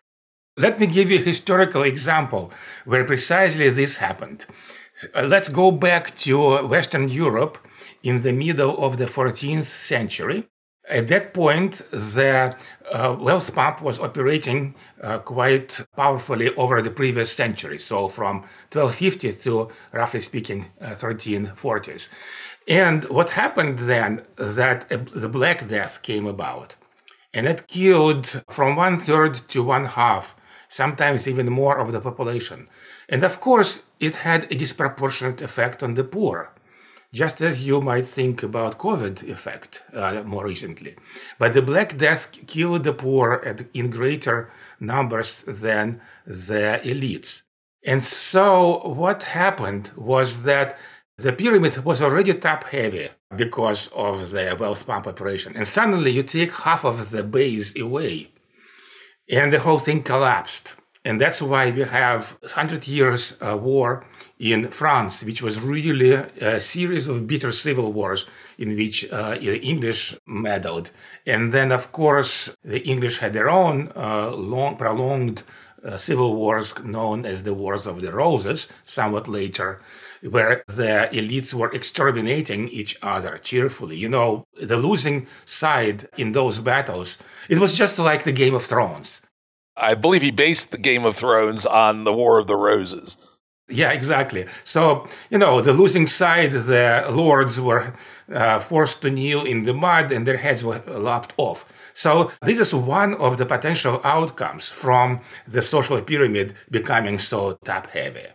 [0.57, 2.53] Let me give you a historical example
[2.85, 4.45] where precisely this happened.
[5.15, 7.57] Uh, let's go back to Western Europe
[8.03, 10.45] in the middle of the 14th century.
[10.89, 12.55] At that point, the
[12.91, 19.33] uh, wealth pump was operating uh, quite powerfully over the previous century, so from 1250
[19.33, 22.09] to, roughly speaking, uh, 1340s.
[22.69, 26.77] And what happened then that the Black Death came about,
[27.35, 30.37] and it killed from one third to one half,
[30.69, 32.69] sometimes even more of the population.
[33.09, 36.53] And of course, it had a disproportionate effect on the poor
[37.13, 40.97] just as you might think about COVID effect uh, more recently.
[41.39, 44.51] But the Black Death killed the poor at, in greater
[44.81, 47.43] numbers than the elites.
[47.85, 50.79] And so what happened was that
[51.19, 55.55] the pyramid was already top heavy because of the wealth pump operation.
[55.55, 58.31] And suddenly you take half of the base away,
[59.31, 60.77] and the whole thing collapsed.
[61.05, 64.05] And that's why we have 100 years uh, war
[64.39, 68.27] in France, which was really a series of bitter civil wars
[68.59, 70.93] in which uh, the English meddled.
[71.27, 75.43] And then, of course, the English had their own uh, long, prolonged
[75.85, 79.81] uh, civil wars known as the Wars of the Roses, somewhat later,
[80.23, 83.97] where the elites were exterminating each other cheerfully.
[83.97, 88.65] You know, the losing side in those battles, it was just like the Game of
[88.65, 89.21] Thrones.
[89.77, 93.17] I believe he based the Game of Thrones on the War of the Roses.
[93.69, 94.47] Yeah, exactly.
[94.65, 97.95] So, you know, the losing side, the lords were
[98.33, 101.65] uh, forced to kneel in the mud and their heads were lopped off.
[101.95, 107.87] So, this is one of the potential outcomes from the social pyramid becoming so top
[107.89, 108.27] heavy.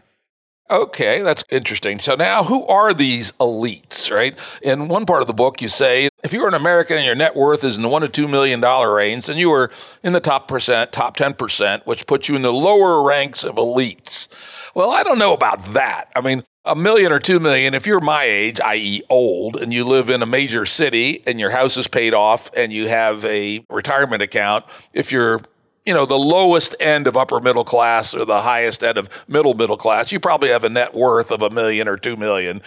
[0.70, 1.98] Okay, that's interesting.
[1.98, 4.38] So now who are these elites, right?
[4.62, 7.16] In one part of the book, you say if you were an American and your
[7.16, 9.72] net worth is in the one to two million dollar range, then you were
[10.04, 14.28] in the top percent, top 10%, which puts you in the lower ranks of elites.
[14.76, 16.12] Well, I don't know about that.
[16.18, 19.86] I mean, a million or two million, if you're my age, i.e., old, and you
[19.86, 23.66] live in a major city and your house is paid off and you have a
[23.70, 25.42] retirement account, if you're
[25.88, 29.54] you know, the lowest end of upper middle class or the highest end of middle
[29.54, 32.62] middle class, you probably have a net worth of a million or two million.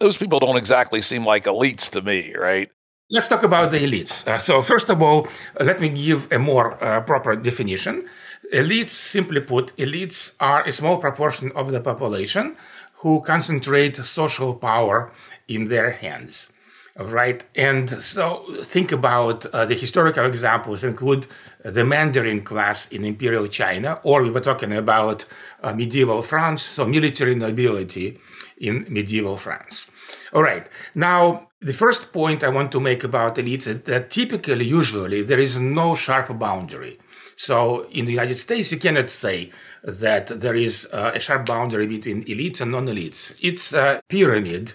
[0.00, 2.70] Those people don't exactly seem like elites to me, right?
[3.10, 4.26] Let's talk about the elites.
[4.26, 5.28] Uh, so, first of all,
[5.60, 8.08] let me give a more uh, proper definition.
[8.54, 12.56] Elites, simply put, elites are a small proportion of the population
[13.00, 15.12] who concentrate social power
[15.48, 16.48] in their hands
[16.98, 17.44] right?
[17.54, 21.26] And so think about uh, the historical examples include
[21.64, 25.24] the Mandarin class in Imperial China, or we were talking about
[25.62, 28.18] uh, medieval France, so military nobility
[28.58, 29.90] in medieval France.
[30.32, 30.68] All right.
[30.94, 35.40] Now, the first point I want to make about elites is that typically, usually, there
[35.40, 36.98] is no sharp boundary.
[37.36, 39.50] So in the United States, you cannot say
[39.84, 43.38] that there is uh, a sharp boundary between elites and non-elites.
[43.42, 44.74] It's a pyramid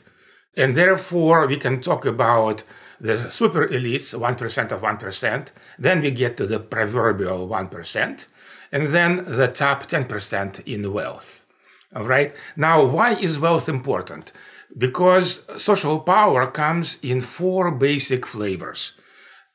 [0.56, 2.64] and therefore, we can talk about
[3.00, 5.48] the super elites, 1% of 1%.
[5.80, 8.28] Then we get to the proverbial 1%.
[8.72, 11.44] And then the top 10% in wealth.
[11.96, 12.34] All right.
[12.56, 14.32] Now, why is wealth important?
[14.76, 18.94] Because social power comes in four basic flavors.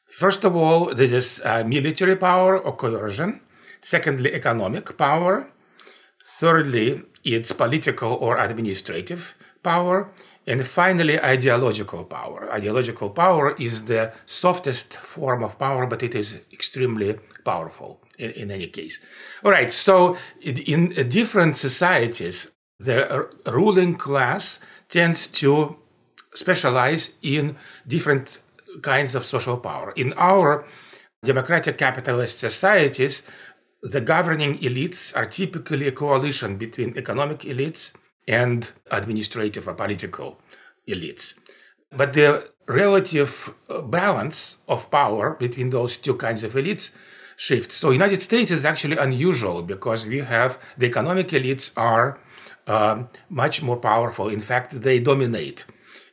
[0.07, 3.41] First of all, there is uh, military power or coercion.
[3.81, 5.51] Secondly, economic power.
[6.25, 10.11] Thirdly, it's political or administrative power.
[10.49, 12.51] And finally, ideological power.
[12.51, 18.51] Ideological power is the softest form of power, but it is extremely powerful in, in
[18.51, 18.99] any case.
[19.45, 25.77] All right, so in different societies, the ruling class tends to
[26.35, 28.41] specialize in different
[28.81, 29.93] kinds of social power.
[29.97, 30.65] In our
[31.23, 33.23] democratic capitalist societies,
[33.83, 37.93] the governing elites are typically a coalition between economic elites
[38.29, 40.39] and administrative or political
[40.87, 41.35] elites.
[41.91, 46.95] But the relative uh, balance of power between those two kinds of elites
[47.37, 47.77] shifts.
[47.77, 52.21] So United States is actually unusual because we have the economic elites are
[52.67, 54.29] uh, much more powerful.
[54.29, 55.65] In fact, they dominate.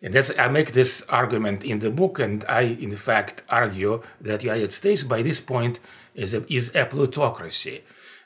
[0.01, 4.43] And that's, I make this argument in the book, and I, in fact, argue that
[4.43, 5.80] United States, by this point,
[6.13, 7.82] is a, is a plutocracy,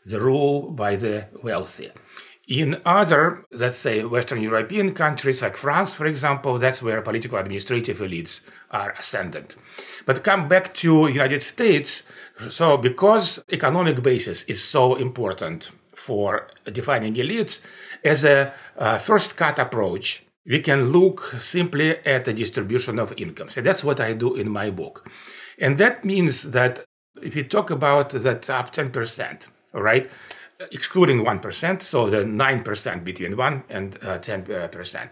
[0.06, 1.92] the rule by the wealthy.
[2.50, 8.00] In other, let's say, Western European countries like France, for example, that's where political administrative
[8.00, 8.42] elites
[8.72, 9.56] are ascendant.
[10.08, 12.10] But come back to United States.
[12.50, 17.64] So because economic basis is so important for defining elites,
[18.04, 23.54] as a uh, first cut approach, we can look simply at the distribution of incomes.
[23.56, 25.08] That's what I do in my book.
[25.60, 26.84] And that means that
[27.22, 30.10] if you talk about the top 10%, all right,
[30.72, 35.10] excluding 1%, so the 9% between 1 and uh, 10%.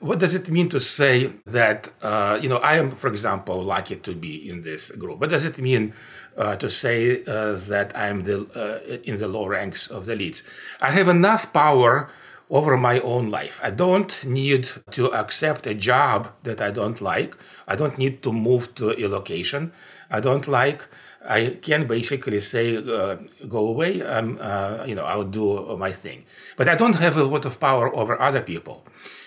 [0.00, 3.96] What does it mean to say that, uh, you know, I am, for example, lucky
[3.96, 5.20] to be in this group?
[5.20, 5.92] What does it mean
[6.36, 10.42] uh, to say uh, that I'm the, uh, in the low ranks of the elites?
[10.80, 12.10] I have enough power
[12.48, 13.60] over my own life.
[13.62, 17.36] I don't need to accept a job that I don't like.
[17.68, 19.72] I don't need to move to a location
[20.10, 20.88] I don't like.
[21.26, 23.16] I can basically say, uh,
[23.48, 26.24] go away, um, uh, you know, I'll do my thing.
[26.56, 28.86] But I don't have a lot of power over other people.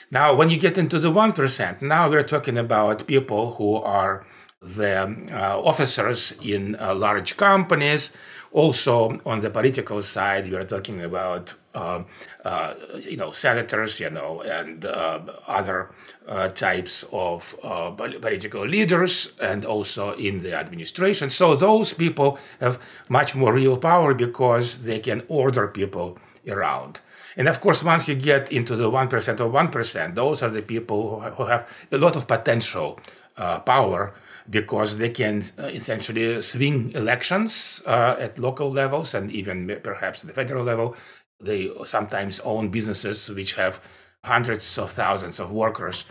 [0.10, 4.26] Now, when you get into the 1%, now we're talking about people who are
[4.62, 8.14] the uh, officers in uh, large companies.
[8.54, 12.04] Also, on the political side, we are talking about uh,
[12.46, 15.90] uh, you know senators, you know, and uh, other
[16.28, 21.32] uh, types of uh, political leaders, and also in the administration.
[21.32, 22.80] So those people have
[23.10, 27.00] much more real power because they can order people around.
[27.36, 30.50] And of course, once you get into the one percent or one percent, those are
[30.50, 33.00] the people who have a lot of potential
[33.38, 34.14] uh, power
[34.50, 40.28] because they can uh, essentially swing elections uh, at local levels and even perhaps at
[40.28, 40.96] the federal level.
[41.40, 43.82] They sometimes own businesses which have
[44.24, 46.06] hundreds of thousands of workers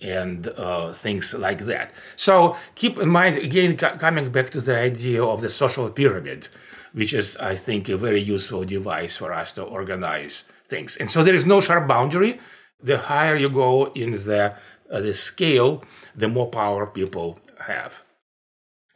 [0.00, 1.92] and uh, things like that.
[2.16, 6.48] So keep in mind, again, coming back to the idea of the social pyramid,
[6.92, 10.96] which is, I think, a very useful device for us to organize things.
[10.96, 12.38] And so there is no sharp boundary.
[12.82, 14.56] The higher you go in the,
[14.90, 15.82] uh, the scale,
[16.14, 18.02] the more power people have.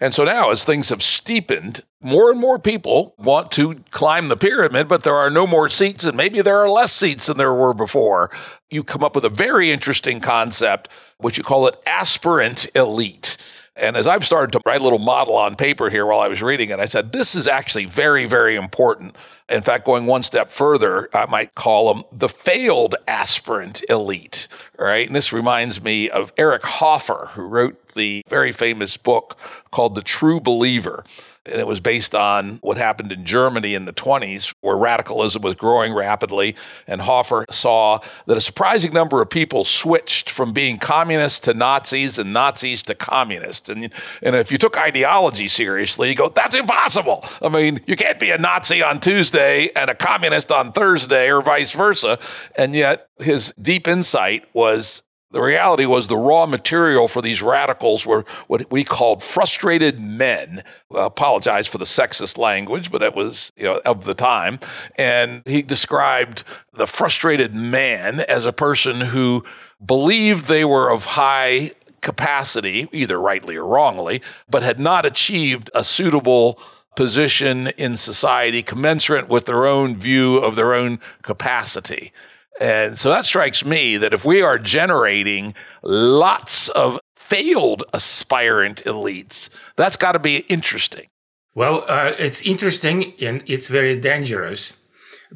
[0.01, 4.37] And so now, as things have steepened, more and more people want to climb the
[4.37, 7.53] pyramid, but there are no more seats, and maybe there are less seats than there
[7.53, 8.31] were before.
[8.71, 13.37] You come up with a very interesting concept, which you call it aspirant elite.
[13.79, 16.43] And as I've started to write a little model on paper here while I was
[16.43, 19.15] reading it, I said, this is actually very, very important.
[19.49, 24.49] In fact, going one step further, I might call them the failed aspirant elite.
[24.79, 25.07] Right.
[25.07, 29.39] And this reminds me of Eric Hoffer, who wrote the very famous book
[29.71, 31.05] called The True Believer.
[31.49, 35.55] And it was based on what happened in Germany in the 20s, where radicalism was
[35.55, 36.57] growing rapidly.
[36.87, 42.19] And Hoffer saw that a surprising number of people switched from being communists to Nazis
[42.19, 43.69] and Nazis to communists.
[43.69, 43.93] And,
[44.23, 47.25] and if you took ideology seriously, you go, that's impossible.
[47.43, 51.43] I mean, you can't be a Nazi on Tuesday and a communist on Thursday or
[51.43, 52.19] vice versa.
[52.57, 58.07] And yet his deep insight was the reality was the raw material for these radicals
[58.07, 60.63] were what we called frustrated men.
[60.95, 64.59] I apologize for the sexist language, but that was you know, of the time.
[64.97, 69.45] And he described the frustrated man as a person who
[69.85, 75.85] believed they were of high capacity, either rightly or wrongly, but had not achieved a
[75.85, 76.59] suitable
[76.97, 82.13] position in society commensurate with their own view of their own capacity.
[82.61, 89.51] And so that strikes me that if we are generating lots of failed aspirant elites,
[89.77, 91.07] that's got to be interesting.
[91.55, 94.73] Well, uh, it's interesting and it's very dangerous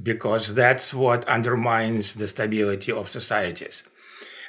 [0.03, 3.83] because that's what undermines the stability of societies.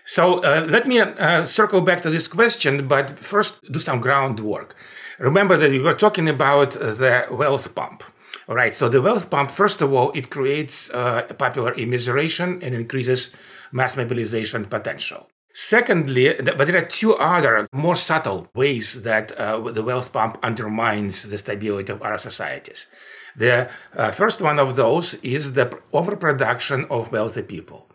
[0.06, 4.76] So uh, let me uh, circle back to this question, but first do some groundwork.
[5.20, 8.04] Remember that we were talking about the wealth pump.
[8.48, 8.74] All right.
[8.74, 13.32] So the wealth pump, first of all, it creates uh, popular immiseration and increases
[13.72, 15.30] mass mobilization potential.
[15.54, 21.24] Secondly, but there are two other more subtle ways that uh, the wealth pump undermines
[21.30, 22.88] the stability of our societies.
[23.36, 27.88] The uh, first one of those is the overproduction of wealthy people.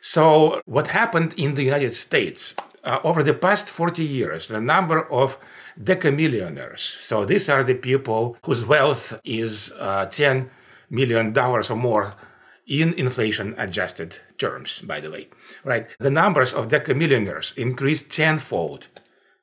[0.00, 5.10] So, what happened in the United States uh, over the past 40 years, the number
[5.10, 5.38] of
[5.82, 6.80] decamillionaires.
[6.80, 10.48] So these are the people whose wealth is uh, $10
[10.90, 12.14] million or more
[12.66, 15.28] in inflation adjusted terms, by the way.
[15.64, 15.86] Right?
[15.98, 18.88] The numbers of decamillionaires increased tenfold.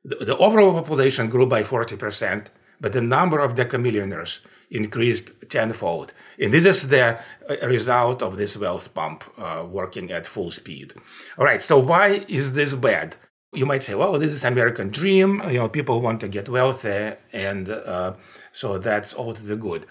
[0.03, 2.47] The, the overall population grew by 40%,
[2.79, 6.13] but the number of decamillionaires increased tenfold.
[6.39, 7.19] And this is the
[7.49, 10.93] uh, result of this wealth pump uh, working at full speed.
[11.37, 13.15] All right, so why is this bad?
[13.53, 15.41] You might say, well, this is American dream.
[15.47, 18.13] You know, people want to get wealthy, and uh,
[18.51, 19.85] so that's all to the good.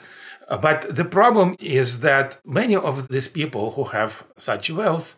[0.48, 5.14] Uh, but the problem is that many of these people who have such wealth,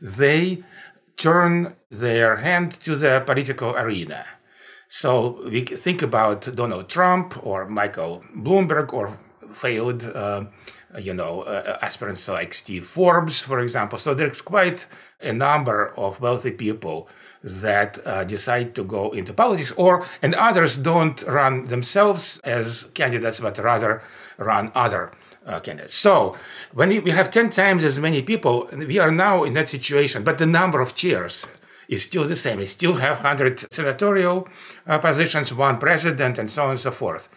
[0.00, 0.62] they
[1.16, 4.24] turn their hand to the political arena.
[4.88, 9.18] So we think about Donald Trump or Michael Bloomberg or
[9.52, 10.44] failed, uh,
[10.98, 13.98] you know, uh, aspirants like Steve Forbes, for example.
[13.98, 14.86] So there's quite
[15.20, 17.08] a number of wealthy people
[17.42, 23.40] that uh, decide to go into politics, or and others don't run themselves as candidates,
[23.40, 24.02] but rather
[24.38, 25.12] run other
[25.46, 25.94] uh, candidates.
[25.94, 26.36] So
[26.72, 30.38] when we have ten times as many people, we are now in that situation, but
[30.38, 31.46] the number of chairs
[31.88, 32.58] is still the same.
[32.58, 34.46] We still have 100 senatorial
[34.86, 37.28] uh, positions, one president, and so on and so forth.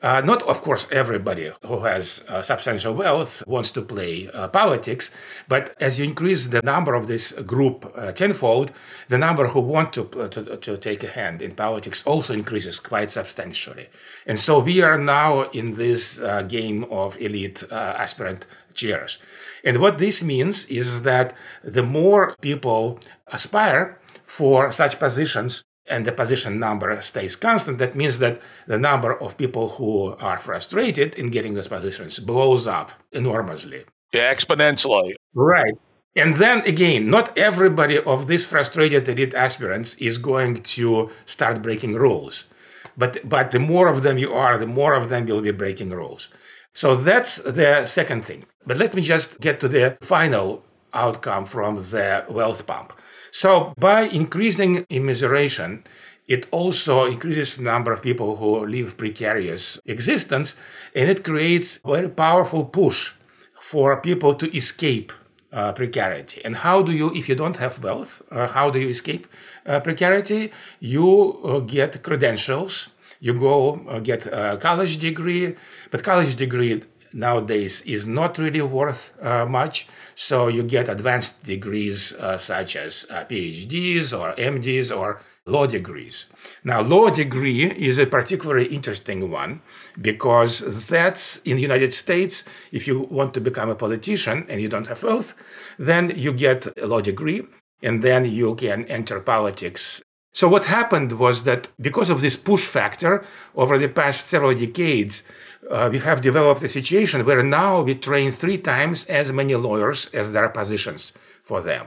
[0.00, 5.10] Uh, not, of course, everybody who has uh, substantial wealth wants to play uh, politics,
[5.48, 8.70] but as you increase the number of this group uh, tenfold,
[9.08, 12.78] the number who want to, uh, to, to take a hand in politics also increases
[12.78, 13.88] quite substantially.
[14.24, 19.18] And so we are now in this game of elite aspirant chairs.
[19.64, 21.34] And what this means is that
[21.64, 28.18] the more people aspire for such positions, and the position number stays constant, that means
[28.18, 33.84] that the number of people who are frustrated in getting those positions blows up enormously.
[34.12, 35.12] Yeah, exponentially.
[35.34, 35.74] Right.
[36.16, 41.94] And then again, not everybody of these frustrated elite aspirants is going to start breaking
[41.94, 42.44] rules.
[42.96, 45.90] But, but the more of them you are, the more of them you'll be breaking
[45.90, 46.28] rules.
[46.74, 48.46] So that's the second thing.
[48.66, 52.92] But let me just get to the final outcome from the wealth pump.
[53.30, 55.84] So by increasing immiseration,
[56.26, 60.56] it also increases the number of people who live precarious existence,
[60.94, 63.12] and it creates a very powerful push
[63.60, 65.12] for people to escape
[65.52, 66.42] uh, precarity.
[66.44, 69.26] And how do you, if you don't have wealth, uh, how do you escape
[69.66, 70.52] uh, precarity?
[70.80, 72.90] You uh, get credentials.
[73.20, 75.56] You go uh, get a college degree,
[75.90, 76.82] but college degree
[77.12, 79.88] nowadays is not really worth uh, much.
[80.14, 86.26] So you get advanced degrees uh, such as uh, PhDs or MDs or law degrees.
[86.64, 89.62] Now, law degree is a particularly interesting one
[90.00, 92.44] because that's in the United States.
[92.70, 95.34] If you want to become a politician and you don't have wealth,
[95.78, 97.46] then you get a law degree
[97.82, 100.02] and then you can enter politics
[100.38, 103.24] so, what happened was that because of this push factor
[103.56, 105.24] over the past several decades,
[105.70, 110.06] uh, we have developed a situation where now we train three times as many lawyers
[110.14, 111.12] as there are positions
[111.44, 111.86] for them.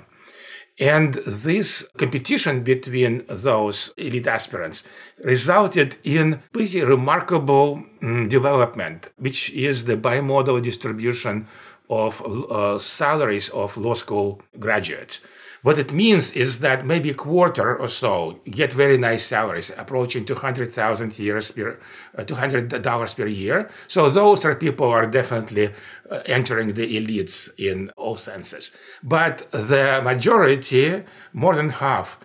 [0.79, 4.83] And this competition between those elite aspirants
[5.23, 11.47] resulted in pretty remarkable um, development, which is the bimodal distribution
[11.89, 15.21] of uh, salaries of law school graduates.
[15.63, 20.25] What it means is that maybe a quarter or so get very nice salaries, approaching
[20.25, 21.79] 200,000 years per,
[22.17, 23.69] uh, $200 per year.
[23.87, 25.71] So those are people who are definitely
[26.09, 28.71] uh, entering the elites in all senses.
[29.03, 31.03] But the majority,
[31.33, 32.17] more than half,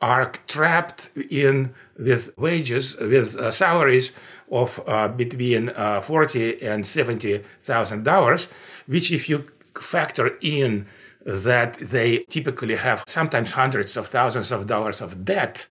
[0.00, 4.12] are trapped in with wages, with uh, salaries
[4.52, 8.48] of uh, between uh, forty and seventy thousand dollars,
[8.86, 9.46] which, if you
[9.80, 10.86] factor in
[11.24, 15.68] that they typically have sometimes hundreds of thousands of dollars of debt,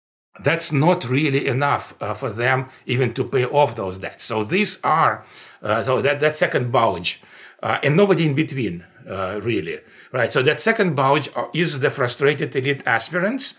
[0.40, 4.24] that's not really enough uh, for them even to pay off those debts.
[4.24, 5.24] So these are,
[5.62, 7.22] uh, so that, that second bulge,
[7.62, 9.78] uh, and nobody in between, uh, really,
[10.12, 10.32] right?
[10.32, 13.54] So that second bulge is the frustrated elite aspirants.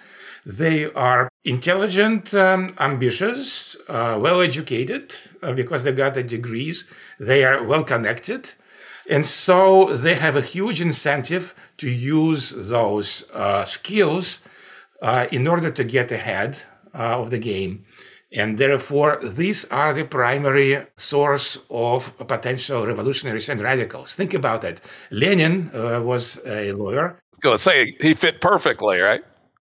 [0.46, 6.88] They are intelligent, um, ambitious, uh, well educated uh, because they got the degrees.
[7.20, 8.54] They are well connected.
[9.10, 14.42] And so they have a huge incentive to use those uh, skills
[15.02, 16.58] uh, in order to get ahead
[16.94, 17.86] uh, of the game.
[18.34, 24.16] And therefore, these are the primary source of potential revolutionaries and radicals.
[24.16, 24.82] Think about it.
[25.12, 27.12] Lenin uh, was a lawyer.
[27.12, 29.22] I was going to say he fit perfectly, right?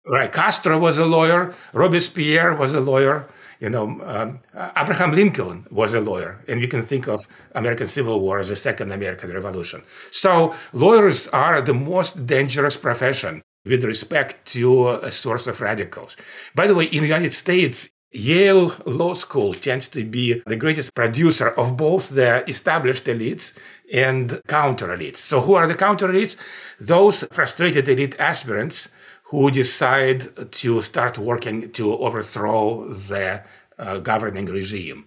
[0.05, 0.31] Right.
[0.33, 1.55] Castro was a lawyer.
[1.71, 3.29] Robespierre was a lawyer.
[3.59, 4.39] You know, um,
[4.77, 8.55] Abraham Lincoln was a lawyer, and you can think of American Civil War as the
[8.55, 9.83] second American Revolution.
[10.11, 16.15] So lawyers are the most dangerous profession with respect to a source of radicals.
[16.55, 20.95] By the way, in the United States, Yale Law School tends to be the greatest
[20.95, 23.55] producer of both the established elites
[23.93, 25.17] and counter elites.
[25.17, 26.35] So, who are the counter elites?
[26.79, 28.89] Those frustrated elite aspirants
[29.29, 33.41] who decide to start working to overthrow the
[33.77, 35.05] uh, governing regime.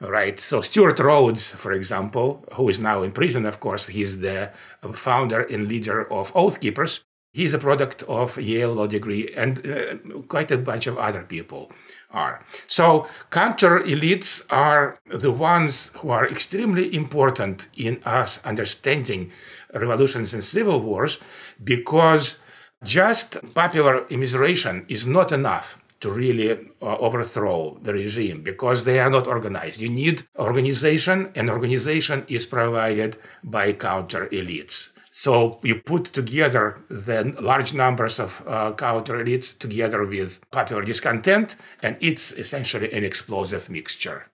[0.00, 0.38] Right.
[0.38, 4.52] So Stewart Rhodes, for example, who is now in prison, of course, he's the
[4.92, 7.02] founder and leader of Oath Keepers.
[7.32, 9.96] He's a product of Yale law degree, and uh,
[10.28, 11.72] quite a bunch of other people
[12.10, 12.44] are.
[12.66, 19.32] So counter elites are the ones who are extremely important in us understanding
[19.74, 21.18] revolutions and civil wars
[21.62, 22.38] because
[22.84, 29.10] just popular immiseration is not enough to really uh, overthrow the regime because they are
[29.10, 29.80] not organized.
[29.80, 34.92] You need organization, and organization is provided by counter elites.
[35.10, 41.56] So you put together the large numbers of uh, counter elites together with popular discontent,
[41.82, 44.26] and it's essentially an explosive mixture.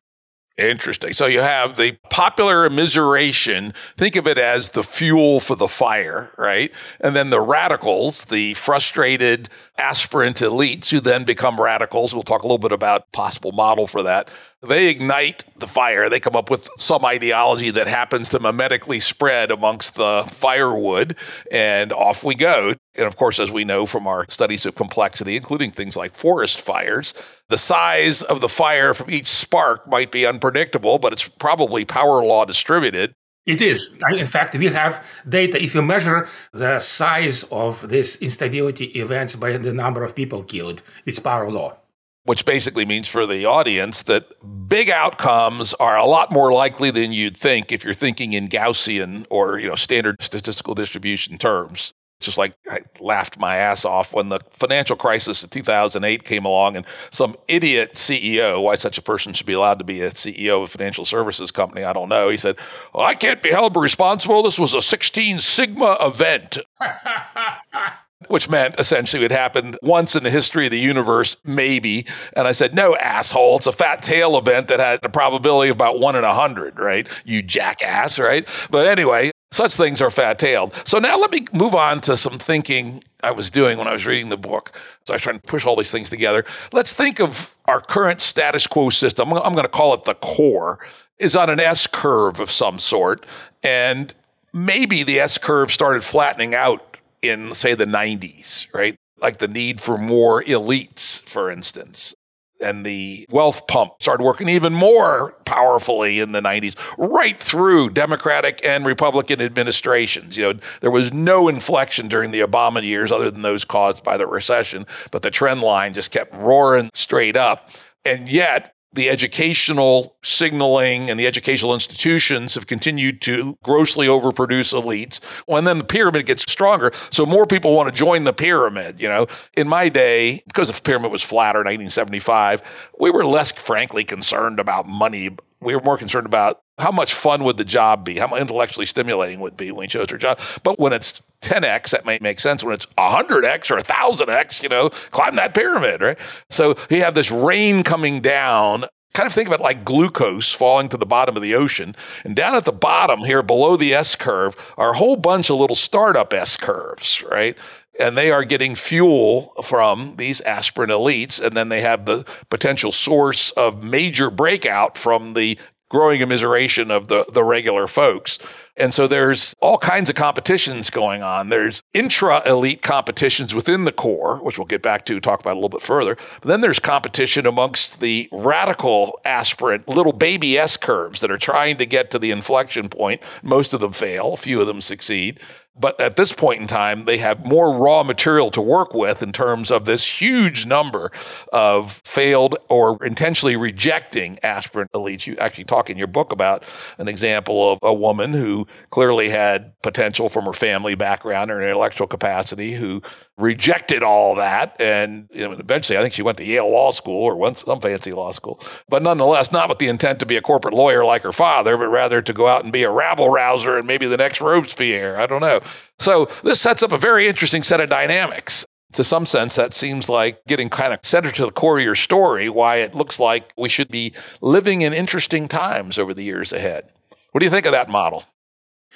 [0.59, 1.14] Interesting.
[1.14, 3.74] So you have the popular immiseration.
[3.96, 6.70] Think of it as the fuel for the fire, right?
[7.00, 9.48] And then the radicals, the frustrated
[9.78, 12.12] aspirant elites who then become radicals.
[12.12, 14.28] We'll talk a little bit about possible model for that.
[14.67, 16.09] They ignite the fire.
[16.09, 21.17] They come up with some ideology that happens to mimetically spread amongst the firewood,
[21.51, 22.75] and off we go.
[22.95, 26.61] And of course, as we know from our studies of complexity, including things like forest
[26.61, 27.13] fires,
[27.49, 32.25] the size of the fire from each spark might be unpredictable, but it's probably power
[32.25, 33.15] law distributed.
[33.45, 33.99] It is.
[34.15, 35.61] In fact, we have data.
[35.61, 40.85] If you measure the size of these instability events by the number of people killed,
[41.05, 41.79] it's power law
[42.25, 44.25] which basically means for the audience that
[44.68, 49.27] big outcomes are a lot more likely than you'd think if you're thinking in Gaussian
[49.31, 51.93] or you know standard statistical distribution terms.
[52.20, 56.77] Just like I laughed my ass off when the financial crisis of 2008 came along
[56.77, 60.59] and some idiot CEO, why such a person should be allowed to be a CEO
[60.59, 62.29] of a financial services company, I don't know.
[62.29, 62.59] He said,
[62.95, 64.45] well, I can't be held responsible.
[64.45, 66.59] This was a 16 sigma event.
[68.33, 72.07] which meant essentially it happened once in the history of the universe, maybe.
[72.35, 73.59] And I said, no, asshole.
[73.59, 76.78] It's a fat tail event that had a probability of about one in a hundred,
[76.78, 77.07] right?
[77.26, 78.49] You jackass, right?
[78.70, 80.74] But anyway, such things are fat tailed.
[80.87, 84.07] So now let me move on to some thinking I was doing when I was
[84.07, 84.80] reading the book.
[85.07, 86.47] So I was trying to push all these things together.
[86.72, 89.30] Let's think of our current status quo system.
[89.35, 90.78] I'm going to call it the core,
[91.18, 93.26] is on an S curve of some sort.
[93.62, 94.14] And
[94.55, 96.91] maybe the S curve started flattening out
[97.23, 98.97] in, say, the 90s, right?
[99.20, 102.14] Like the need for more elites, for instance.
[102.61, 108.64] And the wealth pump started working even more powerfully in the 90s, right through Democratic
[108.64, 110.37] and Republican administrations.
[110.37, 114.16] You know, there was no inflection during the Obama years other than those caused by
[114.16, 117.70] the recession, but the trend line just kept roaring straight up.
[118.05, 125.20] And yet, the educational signaling and the educational institutions have continued to grossly overproduce elites.
[125.47, 126.90] Well, and then the pyramid gets stronger.
[127.11, 129.01] So more people want to join the pyramid.
[129.01, 129.26] You know,
[129.57, 134.61] in my day, because the pyramid was flatter in 1975, we were less frankly concerned
[134.61, 135.30] about money.
[135.63, 138.19] We were more concerned about how much fun would the job be?
[138.19, 140.41] How intellectually stimulating would be when you chose your job?
[140.63, 142.65] But when it's 10x, that might make sense.
[142.65, 146.19] When it's 100x or 1000x, you know, climb that pyramid, right?
[146.51, 148.87] So you have this rain coming down.
[149.15, 151.95] Kind of think of it like glucose falling to the bottom of the ocean.
[152.25, 155.57] And down at the bottom here below the S curve are a whole bunch of
[155.57, 157.57] little startup S curves, right?
[158.03, 161.40] And they are getting fuel from these aspirant elites.
[161.40, 167.09] And then they have the potential source of major breakout from the growing immiseration of
[167.09, 168.38] the, the regular folks.
[168.76, 171.50] And so there's all kinds of competitions going on.
[171.50, 175.55] There's intra elite competitions within the core, which we'll get back to, talk about a
[175.55, 176.16] little bit further.
[176.40, 181.76] But then there's competition amongst the radical aspirant little baby S curves that are trying
[181.78, 183.22] to get to the inflection point.
[183.43, 185.40] Most of them fail, a few of them succeed.
[185.74, 189.32] But at this point in time, they have more raw material to work with in
[189.32, 191.11] terms of this huge number
[191.51, 195.26] of failed or intentionally rejecting aspirant elites.
[195.26, 196.64] You actually talk in your book about
[196.99, 202.07] an example of a woman who clearly had potential from her family background or intellectual
[202.07, 203.03] capacity who
[203.37, 204.76] rejected all that.
[204.80, 207.80] And you know, eventually, I think she went to Yale Law School or went some
[207.80, 208.61] fancy law school.
[208.89, 211.89] But nonetheless, not with the intent to be a corporate lawyer like her father, but
[211.89, 215.20] rather to go out and be a rabble rouser and maybe the next Robespierre.
[215.20, 215.61] I don't know.
[215.99, 218.64] So this sets up a very interesting set of dynamics.
[218.95, 221.95] To some sense, that seems like getting kind of centered to the core of your
[221.95, 224.12] story, why it looks like we should be
[224.43, 226.91] living in interesting times over the years ahead.
[227.30, 228.24] What do you think of that model?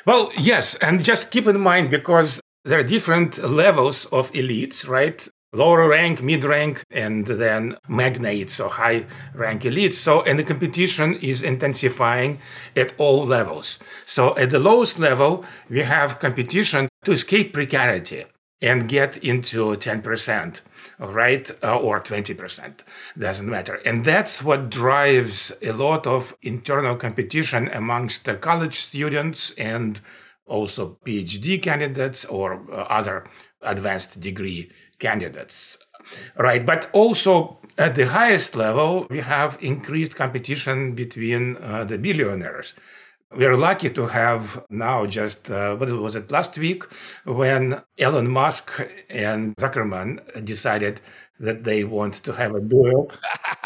[0.05, 0.75] Well, yes.
[0.77, 5.27] And just keep in mind, because there are different levels of elites, right?
[5.53, 9.95] Lower rank, mid rank, and then magnates or high rank elites.
[9.95, 12.41] So, and the competition is intensifying
[12.75, 13.79] at all levels.
[14.05, 18.25] So, at the lowest level, we have competition to escape precarity
[18.61, 20.61] and get into 10%,
[20.99, 21.51] right?
[21.63, 22.81] Uh, or 20%,
[23.17, 23.79] doesn't matter.
[23.87, 30.01] And that's what drives a lot of internal competition amongst the college students and
[30.47, 33.27] also PhD candidates or uh, other
[33.63, 35.79] advanced degree candidates.
[36.39, 42.75] Right, but also at the highest level, we have increased competition between uh, the billionaires.
[43.37, 46.85] We are lucky to have now just, uh, what was it, last week,
[47.25, 48.71] when Elon Musk
[49.11, 51.01] and Zuckerman decided
[51.41, 53.11] that they want to have a duel,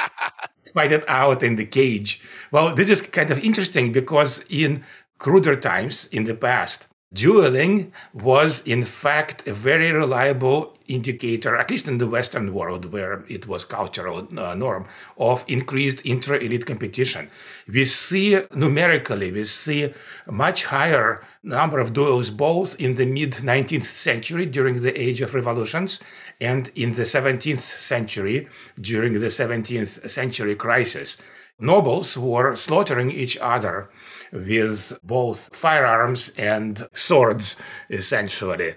[0.74, 2.22] fight it out in the cage.
[2.50, 4.84] Well, this is kind of interesting because in
[5.20, 11.86] cruder times in the past, dueling was in fact a very reliable indicator, at least
[11.86, 14.86] in the Western world where it was cultural uh, norm,
[15.18, 17.28] of increased intra-elite competition.
[17.68, 19.92] We see numerically, we see
[20.26, 25.20] a much higher number of duels both in the mid 19th century during the age
[25.20, 26.00] of revolutions
[26.40, 28.48] and in the 17th century
[28.80, 31.18] during the 17th century crisis.
[31.62, 33.90] Nobles were slaughtering each other
[34.32, 37.56] with both firearms and swords,
[37.90, 38.74] essentially.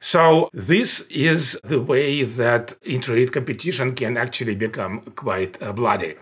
[0.00, 6.16] So this is the way that intra competition can actually become quite uh, bloody.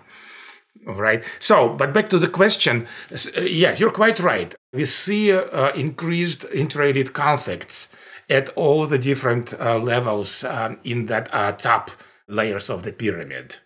[0.85, 1.25] Right.
[1.39, 2.87] So, but back to the question.
[3.11, 4.55] Uh, yes, you're quite right.
[4.73, 7.89] We see uh, increased intra conflicts
[8.29, 11.91] at all the different uh, levels um, in that uh, top
[12.29, 13.59] layers of the pyramid.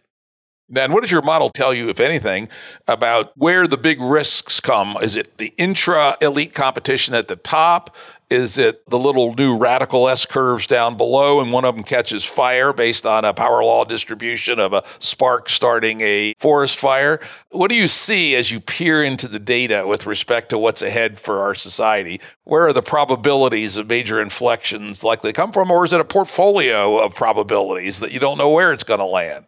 [0.75, 2.49] And what does your model tell you, if anything,
[2.89, 4.97] about where the big risks come?
[5.01, 7.95] Is it the intra elite competition at the top?
[8.29, 12.25] Is it the little new radical S curves down below and one of them catches
[12.25, 17.21] fire based on a power law distribution of a spark starting a forest fire?
[17.51, 21.17] What do you see as you peer into the data with respect to what's ahead
[21.17, 22.21] for our society?
[22.43, 25.71] Where are the probabilities of major inflections likely to come from?
[25.71, 29.07] Or is it a portfolio of probabilities that you don't know where it's going to
[29.07, 29.47] land?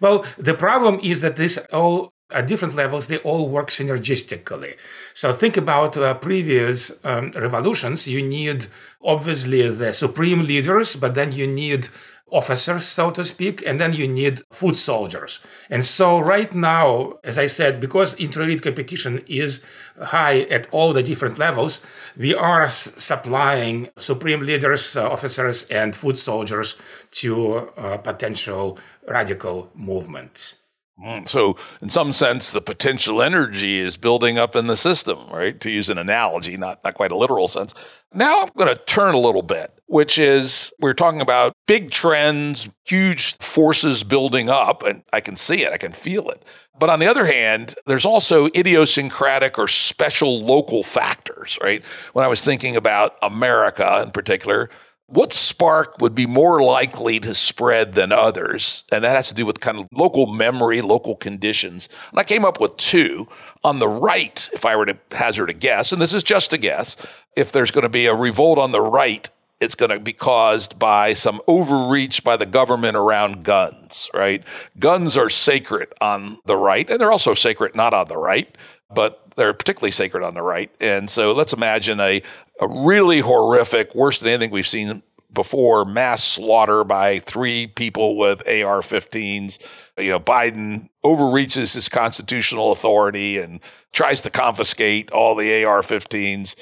[0.00, 4.76] Well, the problem is that this all at different levels they all work synergistically.
[5.14, 8.08] So think about uh, previous um, revolutions.
[8.08, 8.66] You need
[9.00, 11.88] obviously the supreme leaders, but then you need
[12.32, 15.38] officers, so to speak, and then you need foot soldiers.
[15.70, 19.62] And so right now, as I said, because intra competition is
[20.02, 21.80] high at all the different levels,
[22.16, 26.76] we are s- supplying supreme leaders, uh, officers, and foot soldiers
[27.12, 28.78] to uh, potential
[29.08, 30.56] radical movements.
[31.02, 35.60] Mm, so, in some sense, the potential energy is building up in the system, right?
[35.60, 37.74] To use an analogy, not, not quite a literal sense.
[38.14, 42.70] Now, I'm going to turn a little bit, which is we're talking about big trends,
[42.86, 46.42] huge forces building up, and I can see it, I can feel it.
[46.78, 51.84] But on the other hand, there's also idiosyncratic or special local factors, right?
[52.14, 54.70] When I was thinking about America in particular,
[55.08, 58.84] what spark would be more likely to spread than others?
[58.90, 61.88] And that has to do with kind of local memory, local conditions.
[62.10, 63.28] And I came up with two.
[63.64, 66.58] On the right, if I were to hazard a guess, and this is just a
[66.58, 69.28] guess, if there's going to be a revolt on the right,
[69.60, 74.44] it's going to be caused by some overreach by the government around guns, right?
[74.78, 78.56] Guns are sacred on the right, and they're also sacred not on the right,
[78.94, 80.70] but they're particularly sacred on the right.
[80.80, 82.22] And so let's imagine a,
[82.60, 88.40] a really horrific, worse than anything we've seen before, mass slaughter by three people with
[88.40, 89.90] AR-15s.
[89.98, 93.60] You know, Biden overreaches his constitutional authority and
[93.92, 96.56] tries to confiscate all the AR-15s.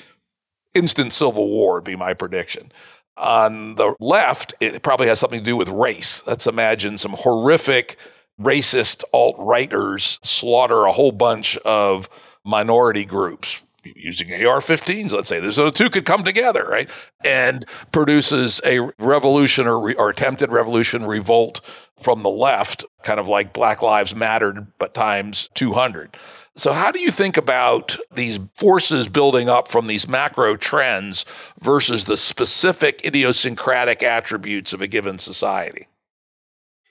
[0.74, 2.72] Instant civil war would be my prediction.
[3.16, 6.26] On the left, it probably has something to do with race.
[6.26, 7.96] Let's imagine some horrific
[8.40, 12.08] racist alt righters slaughter a whole bunch of
[12.44, 15.50] minority groups using AR-15s, let's say.
[15.50, 16.90] So the two could come together, right?
[17.24, 21.60] And produces a revolution or, re- or attempted revolution revolt
[22.00, 26.16] from the left, kind of like Black Lives Mattered, but times 200.
[26.56, 31.24] So, how do you think about these forces building up from these macro trends
[31.60, 35.88] versus the specific idiosyncratic attributes of a given society?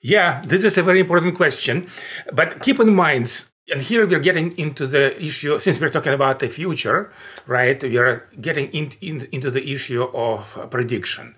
[0.01, 1.87] Yeah, this is a very important question.
[2.33, 6.39] But keep in mind, and here we're getting into the issue, since we're talking about
[6.39, 7.11] the future,
[7.47, 7.81] right?
[7.81, 11.35] We are getting in, in, into the issue of prediction.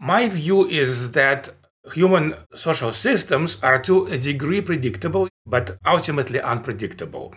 [0.00, 1.50] My view is that
[1.94, 7.34] human social systems are to a degree predictable, but ultimately unpredictable.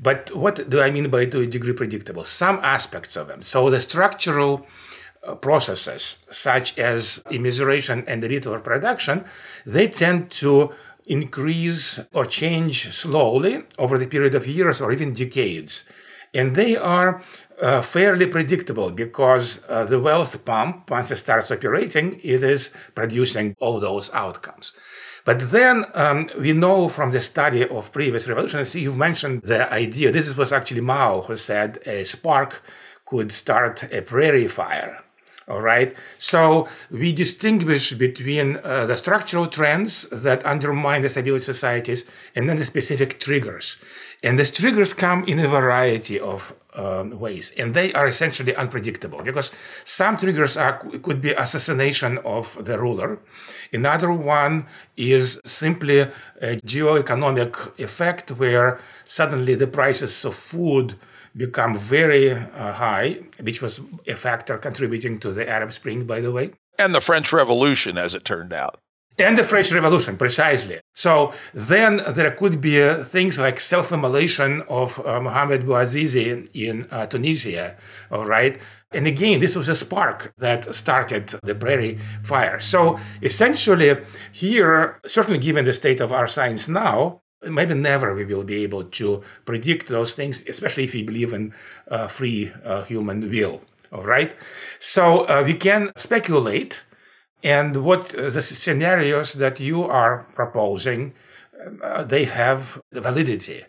[0.00, 2.24] But what do I mean by to a degree predictable?
[2.24, 3.42] Some aspects of them.
[3.42, 4.66] So the structural
[5.24, 9.24] uh, processes, such as immiseration and the ritual production,
[9.64, 10.72] they tend to
[11.12, 15.84] increase or change slowly over the period of years or even decades.
[16.34, 17.22] And they are
[17.60, 23.54] uh, fairly predictable because uh, the wealth pump, once it starts operating, it is producing
[23.60, 24.72] all those outcomes.
[25.24, 30.10] But then um, we know from the study of previous revolutions, you've mentioned the idea,
[30.10, 32.62] this was actually Mao who said a spark
[33.04, 35.01] could start a prairie fire.
[35.48, 35.94] All right.
[36.18, 42.48] So we distinguish between uh, the structural trends that undermine the stability of societies and
[42.48, 43.76] then the specific triggers.
[44.22, 49.22] And these triggers come in a variety of um, ways, and they are essentially unpredictable
[49.22, 49.50] because
[49.84, 53.18] some triggers are could be assassination of the ruler.
[53.72, 54.66] Another one
[54.96, 56.06] is simply
[56.40, 60.94] a geo-economic effect where suddenly the prices of food
[61.36, 66.32] become very uh, high, which was a factor contributing to the Arab Spring, by the
[66.32, 66.52] way.
[66.78, 68.78] And the French Revolution, as it turned out.
[69.18, 70.80] And the French Revolution, precisely.
[70.94, 76.88] So then there could be uh, things like self-immolation of uh, Mohamed Bouazizi in, in
[76.90, 77.76] uh, Tunisia,
[78.10, 78.58] all right?
[78.92, 82.58] And again, this was a spark that started the prairie fire.
[82.60, 83.96] So essentially,
[84.32, 88.84] here, certainly given the state of our science now, maybe never we will be able
[88.84, 91.54] to predict those things, especially if we believe in
[91.88, 93.60] uh, free uh, human will.
[93.92, 94.34] All right.
[94.78, 96.84] So uh, we can speculate,
[97.44, 101.12] and what uh, the scenarios that you are proposing,
[101.82, 103.64] uh, they have the validity.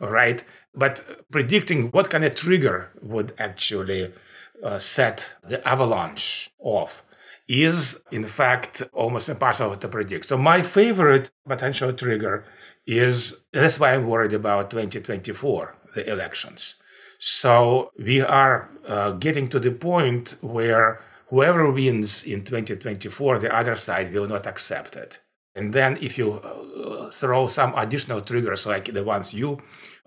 [0.00, 0.42] All right.
[0.74, 4.12] But predicting what kind of trigger would actually
[4.62, 7.04] uh, set the avalanche off
[7.48, 10.26] is in fact almost impossible to predict.
[10.26, 12.44] So my favorite potential trigger
[12.86, 16.76] is that's why I'm worried about 2024, the elections.
[17.18, 23.76] So we are uh, getting to the point where whoever wins in 2024, the other
[23.76, 25.20] side will not accept it.
[25.54, 29.58] And then if you uh, throw some additional triggers like the ones you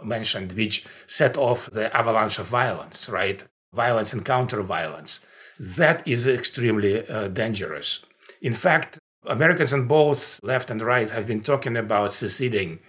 [0.04, 3.44] mentioned, which set off the avalanche of violence, right?
[3.74, 5.22] Violence and counter violence,
[5.60, 8.06] that is extremely uh, dangerous.
[8.42, 12.80] In fact, Americans on both left and right have been talking about seceding,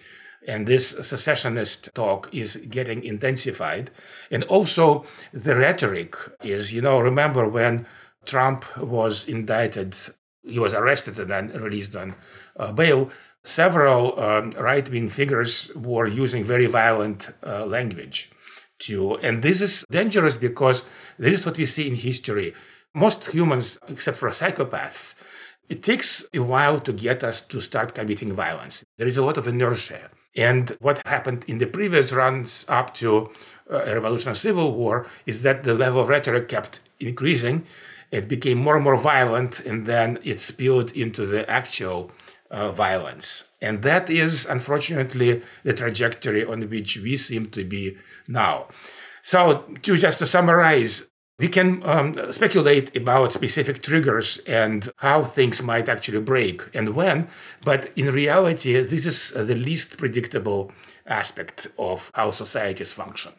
[0.46, 3.90] and this secessionist talk is getting intensified.
[4.30, 7.86] And also, the rhetoric is, you know, remember when
[8.24, 9.94] Trump was indicted,
[10.42, 12.14] he was arrested and then released on
[12.58, 13.10] uh, bail.
[13.44, 18.30] Several um, right wing figures were using very violent uh, language.
[18.80, 20.84] To, and this is dangerous because
[21.18, 22.54] this is what we see in history.
[22.94, 25.14] Most humans, except for psychopaths,
[25.68, 28.84] it takes a while to get us to start committing violence.
[28.98, 30.10] There is a lot of inertia.
[30.36, 33.30] And what happened in the previous runs up to
[33.70, 37.64] uh, a revolution or civil war is that the level of rhetoric kept increasing.
[38.10, 42.12] It became more and more violent, and then it spilled into the actual
[42.50, 43.44] uh, violence.
[43.60, 47.96] And that is, unfortunately, the trajectory on which we seem to be
[48.28, 48.66] now.
[49.22, 51.08] So, to just to summarize,
[51.38, 57.28] we can um, speculate about specific triggers and how things might actually break and when,
[57.64, 60.72] but in reality, this is the least predictable
[61.06, 63.32] aspect of how societies function.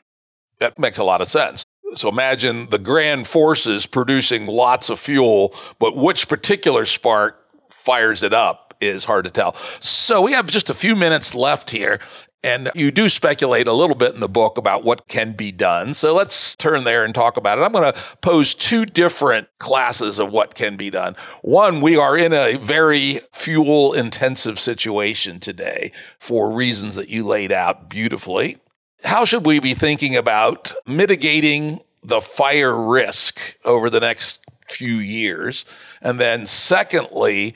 [0.59, 1.63] That makes a lot of sense.
[1.95, 8.33] So imagine the grand forces producing lots of fuel, but which particular spark fires it
[8.33, 9.53] up is hard to tell.
[9.79, 11.99] So we have just a few minutes left here.
[12.47, 15.93] And you do speculate a little bit in the book about what can be done.
[15.93, 17.61] So let's turn there and talk about it.
[17.61, 21.17] I'm going to pose two different classes of what can be done.
[21.41, 27.51] One, we are in a very fuel intensive situation today for reasons that you laid
[27.51, 28.55] out beautifully.
[29.03, 34.39] How should we be thinking about mitigating the fire risk over the next
[34.69, 35.65] few years?
[36.01, 37.55] And then secondly,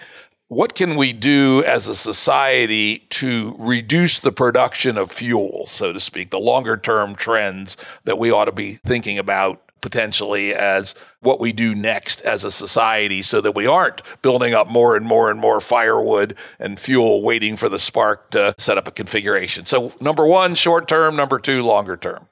[0.51, 5.99] what can we do as a society to reduce the production of fuel, so to
[6.01, 11.39] speak, the longer term trends that we ought to be thinking about potentially as what
[11.39, 15.31] we do next as a society so that we aren't building up more and more
[15.31, 19.63] and more firewood and fuel waiting for the spark to set up a configuration.
[19.63, 22.27] So number 1 short term, number 2 longer term.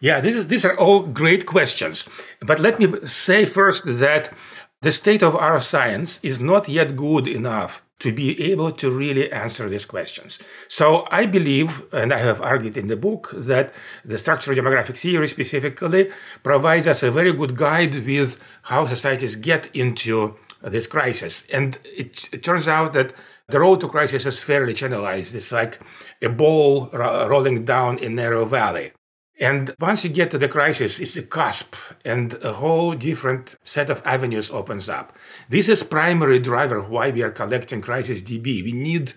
[0.00, 2.08] Yeah, this is, these are all great questions.
[2.40, 4.32] But let me say first that
[4.80, 9.30] the state of our science is not yet good enough to be able to really
[9.32, 10.38] answer these questions.
[10.68, 13.74] So I believe, and I have argued in the book, that
[14.04, 16.10] the structural demographic theory specifically
[16.44, 21.44] provides us a very good guide with how societies get into this crisis.
[21.52, 23.12] And it, it turns out that
[23.48, 25.34] the road to crisis is fairly channelized.
[25.34, 25.80] It's like
[26.22, 28.92] a ball ro- rolling down a narrow valley.
[29.40, 33.88] And once you get to the crisis, it's a cusp and a whole different set
[33.88, 35.12] of avenues opens up.
[35.48, 38.64] This is primary driver why we are collecting CrisisDB.
[38.64, 39.12] We need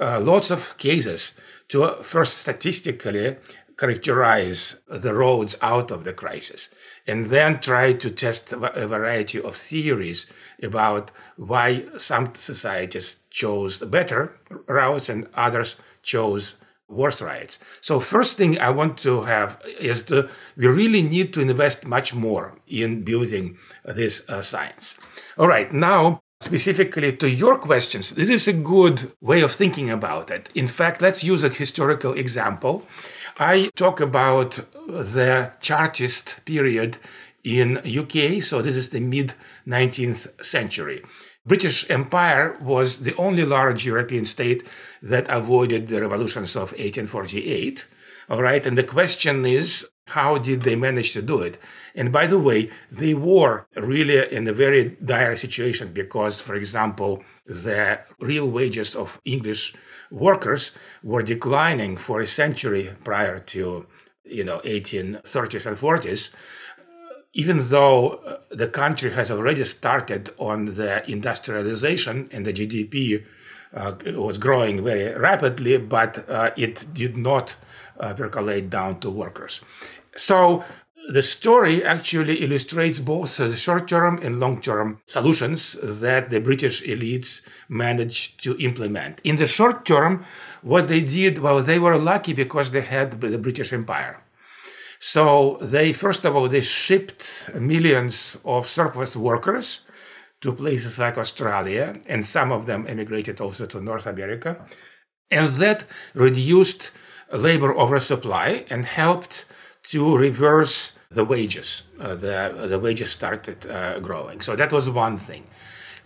[0.00, 3.36] uh, lots of cases to uh, first statistically
[3.78, 6.74] characterize the roads out of the crisis
[7.06, 10.30] and then try to test a variety of theories
[10.62, 14.34] about why some societies chose better
[14.66, 16.56] routes and others chose
[16.88, 17.58] worse riots.
[17.80, 22.14] So first thing I want to have is the we really need to invest much
[22.14, 24.96] more in building this uh, science.
[25.38, 30.30] All right, now specifically to your questions, this is a good way of thinking about
[30.30, 30.50] it.
[30.54, 32.86] In fact, let's use a historical example.
[33.38, 34.52] I talk about
[34.88, 36.98] the Chartist period
[37.44, 39.34] in UK, so this is the mid
[39.66, 41.02] 19th century.
[41.46, 44.66] British Empire was the only large European state
[45.02, 47.86] that avoided the revolutions of 1848.
[48.28, 51.58] All right, and the question is How did they manage to do it?
[51.94, 57.22] And by the way, they were really in a very dire situation because, for example,
[57.46, 59.74] the real wages of English
[60.10, 63.86] workers were declining for a century prior to,
[64.24, 66.34] you know, 1830s and 40s.
[67.32, 73.24] Even though uh, the country has already started on the industrialization and the GDP
[74.14, 77.56] was growing very rapidly, but uh, it did not
[78.00, 79.60] uh, percolate down to workers.
[80.16, 80.64] So
[81.08, 86.82] the story actually illustrates both the short term and long term solutions that the British
[86.82, 89.20] elites managed to implement.
[89.22, 90.24] In the short term,
[90.62, 94.20] what they did, well, they were lucky because they had the British Empire.
[94.98, 99.85] So they, first of all, they shipped millions of surplus workers
[100.40, 104.56] to places like Australia, and some of them emigrated also to North America.
[105.30, 105.84] And that
[106.14, 106.92] reduced
[107.32, 109.46] labor oversupply and helped
[109.90, 111.84] to reverse the wages.
[112.00, 114.40] Uh, the, the wages started uh, growing.
[114.40, 115.44] So that was one thing.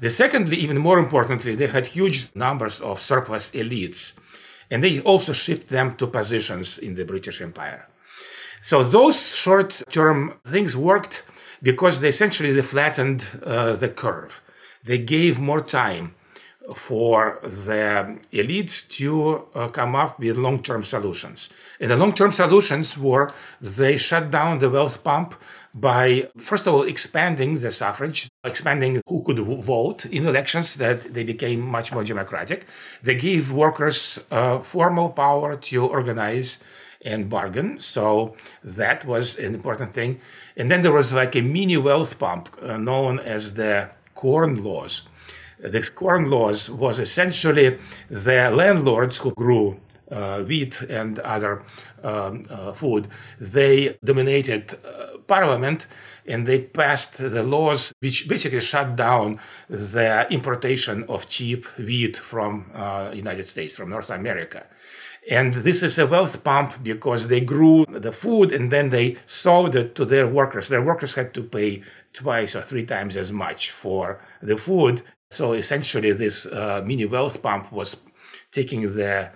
[0.00, 4.18] The secondly, even more importantly, they had huge numbers of surplus elites,
[4.70, 7.86] and they also shipped them to positions in the British Empire.
[8.62, 11.24] So those short-term things worked
[11.62, 14.40] because they essentially they flattened uh, the curve.
[14.84, 16.14] They gave more time
[16.74, 21.48] for the elites to uh, come up with long-term solutions.
[21.80, 25.34] And the long-term solutions were they shut down the wealth pump
[25.74, 31.24] by, first of all, expanding the suffrage, expanding who could vote in elections, that they
[31.24, 32.66] became much more democratic.
[33.02, 36.58] They gave workers uh, formal power to organize
[37.04, 37.78] and bargain.
[37.78, 40.20] So that was an important thing.
[40.56, 45.08] And then there was like a mini wealth pump uh, known as the Corn Laws
[45.62, 47.78] the corn laws was essentially
[48.08, 49.78] the landlords who grew
[50.10, 51.62] uh, wheat and other
[52.02, 53.08] um, uh, food.
[53.38, 55.86] They dominated uh, parliament
[56.26, 59.38] and they passed the laws which basically shut down
[59.68, 64.66] the importation of cheap wheat from uh, United States, from North America.
[65.28, 69.76] And this is a wealth pump because they grew the food and then they sold
[69.76, 70.68] it to their workers.
[70.68, 75.02] Their workers had to pay twice or three times as much for the food
[75.32, 77.96] so essentially, this uh, mini wealth pump was
[78.50, 79.30] taking the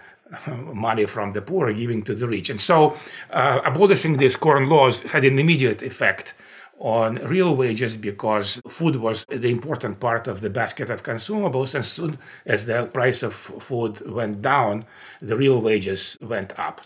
[0.47, 2.51] uh, money from the poor, giving to the rich.
[2.51, 2.97] And so,
[3.31, 6.35] uh, abolishing these corn laws had an immediate effect
[6.79, 11.75] on real wages because food was the important part of the basket of consumables.
[11.75, 14.85] And soon as the price of food went down,
[15.21, 16.81] the real wages went up.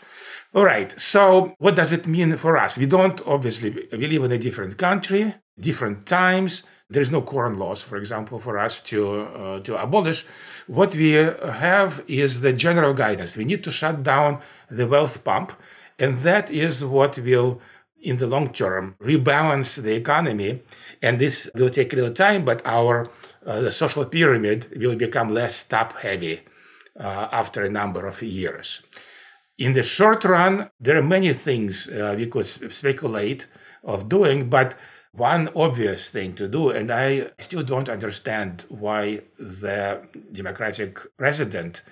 [0.54, 2.78] All right, so what does it mean for us?
[2.78, 7.58] We don't obviously, we live in a different country, different times there is no corn
[7.58, 10.24] laws, for example, for us to uh, to abolish.
[10.66, 13.36] What we have is the general guidance.
[13.36, 15.52] We need to shut down the wealth pump,
[15.98, 17.60] and that is what will,
[18.02, 20.62] in the long term, rebalance the economy.
[21.02, 23.10] And this will take a little time, but our
[23.46, 26.40] uh, the social pyramid will become less top heavy
[26.98, 28.82] uh, after a number of years.
[29.56, 33.46] In the short run, there are many things uh, we could speculate
[33.82, 34.76] of doing, but
[35.12, 41.82] one obvious thing to do, and I still don't understand why the Democratic president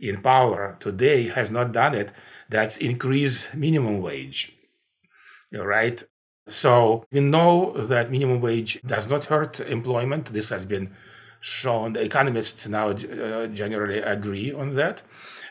[0.00, 2.10] in power today has not done it,
[2.48, 4.56] that's increase minimum wage.
[5.62, 6.02] Right?
[6.46, 10.26] So we know that minimum wage does not hurt employment.
[10.26, 10.90] This has been
[11.40, 11.96] shown.
[11.96, 15.02] Economists now uh, generally agree on that.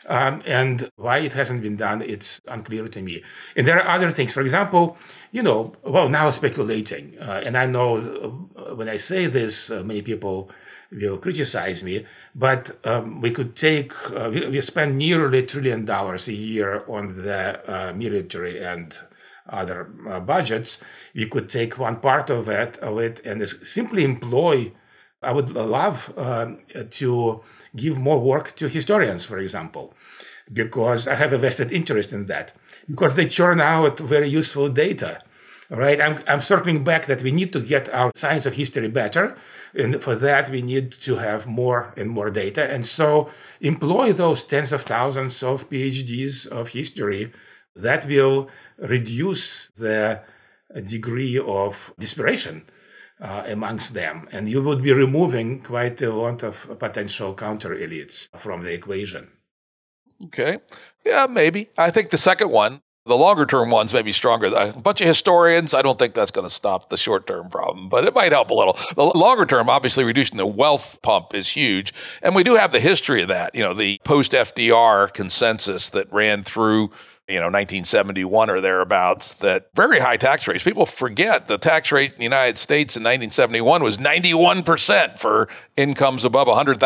[0.06, 3.22] Um, and why it hasn't been done, it's unclear to me.
[3.56, 4.32] And there are other things.
[4.32, 4.98] For example,
[5.32, 7.16] you know, well, now speculating.
[7.18, 10.50] Uh, and I know uh, when I say this, uh, many people
[10.92, 15.84] will criticize me, but um, we could take, uh, we, we, spend nearly a trillion
[15.84, 18.96] dollars a year on the uh, military and
[19.48, 20.78] other uh, budgets.
[21.14, 24.72] We could take one part of it, of it and simply employ.
[25.22, 26.12] I would love
[26.90, 27.40] to
[27.74, 29.94] give more work to historians, for example,
[30.52, 32.52] because I have a vested interest in that,
[32.88, 35.22] because they churn out very useful data.
[35.70, 39.34] Right, I'm, I'm circling back that we need to get our science of history better.
[39.74, 42.70] And for that, we need to have more and more data.
[42.70, 43.30] And so
[43.62, 47.32] employ those tens of thousands of PhDs of history
[47.76, 48.48] that will
[48.78, 50.20] reduce the
[50.86, 52.64] degree of desperation
[53.20, 54.28] uh, amongst them.
[54.32, 59.28] And you would be removing quite a lot of potential counter elites from the equation.
[60.26, 60.58] Okay.
[61.04, 61.68] Yeah, maybe.
[61.76, 64.46] I think the second one, the longer term ones may be stronger.
[64.46, 67.90] A bunch of historians, I don't think that's going to stop the short term problem,
[67.90, 68.78] but it might help a little.
[68.94, 71.92] The longer term, obviously, reducing the wealth pump is huge.
[72.22, 73.54] And we do have the history of that.
[73.54, 76.92] You know, the post FDR consensus that ran through
[77.28, 80.62] you know, 1971 or thereabouts, that very high tax rates.
[80.62, 86.24] People forget the tax rate in the United States in 1971 was 91% for incomes
[86.24, 86.78] above $100,000,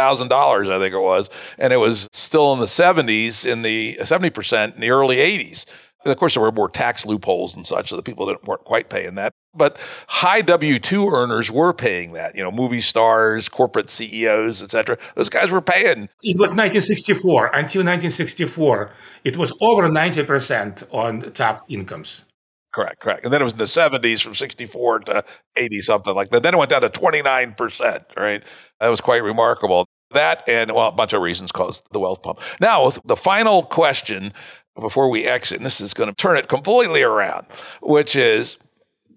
[0.70, 1.28] I think it was.
[1.58, 5.66] And it was still in the 70s, in the 70% in the early 80s.
[6.04, 8.64] And of course, there were more tax loopholes and such, so the people didn't, weren't
[8.64, 9.32] quite paying that.
[9.54, 12.36] But high W two earners were paying that.
[12.36, 14.98] You know, movie stars, corporate CEOs, etc.
[15.16, 16.08] Those guys were paying.
[16.22, 18.90] It was 1964 until 1964.
[19.24, 22.24] It was over 90 percent on top incomes.
[22.72, 23.24] Correct, correct.
[23.24, 25.24] And then it was in the 70s from 64 to
[25.56, 26.42] 80 something like that.
[26.42, 28.44] Then it went down to 29%, right?
[28.78, 29.86] That was quite remarkable.
[30.12, 32.40] That and well, a bunch of reasons caused the wealth pump.
[32.60, 34.32] Now, the final question
[34.80, 37.46] before we exit, and this is going to turn it completely around,
[37.80, 38.58] which is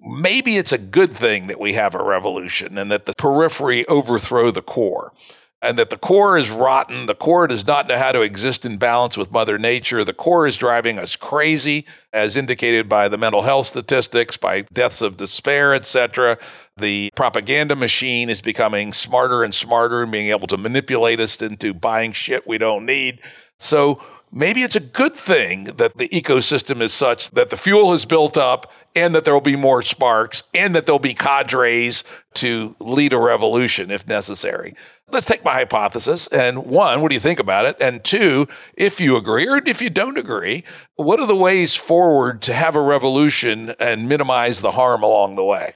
[0.02, 4.52] maybe it's a good thing that we have a revolution and that the periphery overthrow
[4.52, 5.14] the core
[5.62, 7.06] and that the core is rotten.
[7.06, 10.04] The core does not know how to exist in balance with Mother Nature.
[10.04, 15.02] The core is driving us crazy, as indicated by the mental health statistics, by deaths
[15.02, 16.40] of despair, etc.
[16.78, 21.74] The propaganda machine is becoming smarter and smarter and being able to manipulate us into
[21.74, 23.22] buying shit we don't need.
[23.60, 28.06] So maybe it's a good thing that the ecosystem is such that the fuel is
[28.06, 32.04] built up and that there will be more sparks and that there'll be cadres
[32.36, 34.74] to lead a revolution if necessary.
[35.10, 36.28] Let's take my hypothesis.
[36.28, 37.78] And one, what do you think about it?
[37.82, 40.64] And two, if you agree or if you don't agree,
[40.96, 45.44] what are the ways forward to have a revolution and minimize the harm along the
[45.44, 45.74] way?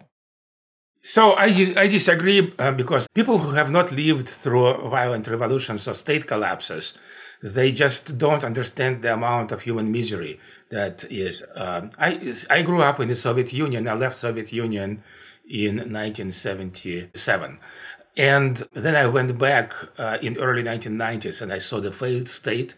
[1.04, 5.94] So I, I disagree uh, because people who have not lived through violent revolutions or
[5.94, 6.98] state collapses,
[7.46, 10.40] they just don't understand the amount of human misery
[10.70, 11.44] that is.
[11.56, 13.88] Uh, I, I grew up in the Soviet Union.
[13.88, 15.04] I left Soviet Union
[15.48, 17.60] in 1977.
[18.18, 22.74] And then I went back uh, in early 1990s and I saw the failed state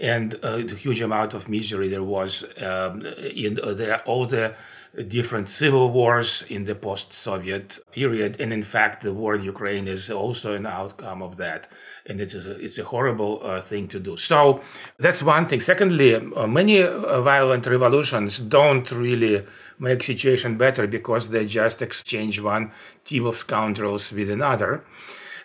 [0.00, 4.54] and uh, the huge amount of misery there was um, in uh, the, all the
[5.08, 10.10] different civil wars in the post-Soviet period, and in fact, the war in Ukraine is
[10.10, 11.68] also an outcome of that,
[12.06, 14.16] and it's a, it's a horrible uh, thing to do.
[14.16, 14.62] So
[14.98, 15.60] that's one thing.
[15.60, 19.44] Secondly, uh, many uh, violent revolutions don't really
[19.78, 22.72] make situation better because they just exchange one
[23.04, 24.84] team of scoundrels with another.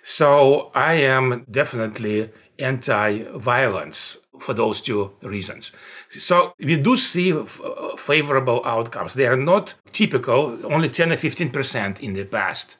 [0.02, 5.72] So I am definitely anti-violence for those two reasons.
[6.10, 7.62] So we do see f-
[7.98, 9.14] favorable outcomes.
[9.14, 12.78] They are not typical, only 10 or 15% in the past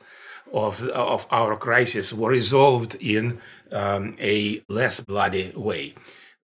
[0.54, 3.40] of, of our crisis were resolved in
[3.72, 5.96] um, a less bloody way.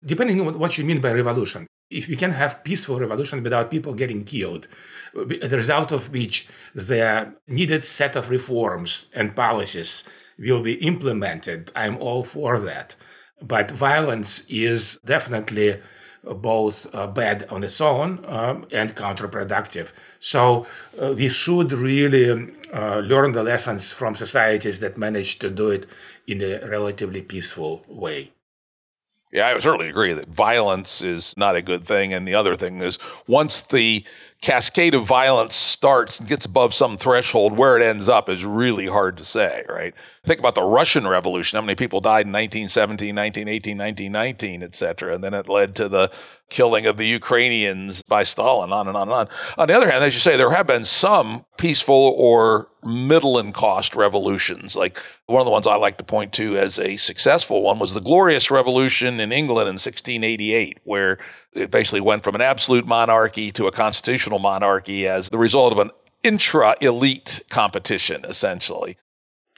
[0.03, 3.94] Depending on what you mean by revolution, if we can have peaceful revolution without people
[3.94, 4.68] getting killed,
[5.14, 10.03] the result of which the needed set of reforms and policies
[10.38, 12.95] will be implemented, I'm all for that.
[13.41, 15.80] But violence is definitely
[16.24, 19.91] both uh, bad on its own um, and counterproductive.
[20.20, 20.68] So
[21.02, 25.86] uh, we should really uh, learn the lessons from societies that manage to do it
[26.28, 28.32] in a relatively peaceful way.
[29.32, 32.14] Yeah, I certainly agree that violence is not a good thing.
[32.14, 32.98] And the other thing is,
[33.28, 34.03] once the
[34.41, 39.18] cascade of violence starts gets above some threshold, where it ends up is really hard
[39.18, 39.94] to say, right?
[40.24, 41.57] Think about the Russian Revolution.
[41.57, 45.14] How many people died in 1917, 1918, 1919, et cetera.
[45.14, 46.11] And then it led to the
[46.49, 49.27] killing of the Ukrainians by Stalin, on and on and on.
[49.57, 53.51] On the other hand, as you say, there have been some peaceful or middle in
[53.51, 54.76] cost revolutions.
[54.76, 57.93] Like one of the ones I like to point to as a successful one was
[57.93, 61.17] the Glorious Revolution in England in 1688, where
[61.53, 65.80] it basically went from an absolute monarchy to a constitutional monarchy as the result of
[65.80, 65.91] an
[66.23, 68.97] intra elite competition, essentially.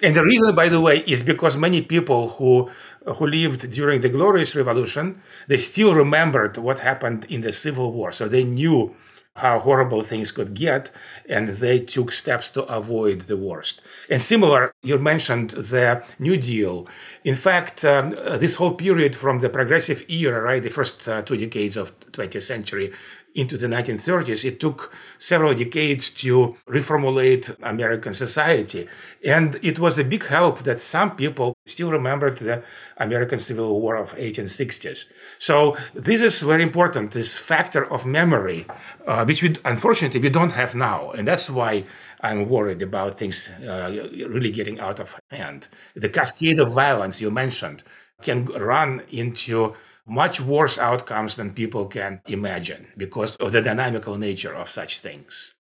[0.03, 2.69] And the reason, by the way, is because many people who
[3.05, 8.11] who lived during the Glorious Revolution, they still remembered what happened in the Civil War.
[8.11, 8.95] So they knew
[9.37, 10.91] how horrible things could get,
[11.29, 13.81] and they took steps to avoid the worst.
[14.09, 16.87] And similar, you mentioned the New Deal.
[17.23, 21.37] In fact, um, this whole period from the progressive era, right, the first uh, two
[21.37, 22.91] decades of 20th century,
[23.35, 28.87] into the 1930s, it took several decades to reformulate American society.
[29.25, 32.63] And it was a big help that some people still remembered the
[32.97, 35.05] American Civil War of 1860s.
[35.39, 38.65] So this is very important, this factor of memory,
[39.07, 41.11] uh, which we, unfortunately we don't have now.
[41.11, 41.85] And that's why
[42.21, 45.67] I'm worried about things uh, really getting out of hand.
[45.95, 47.83] The cascade of violence you mentioned
[48.21, 49.75] can run into
[50.05, 55.55] much worse outcomes than people can imagine because of the dynamical nature of such things.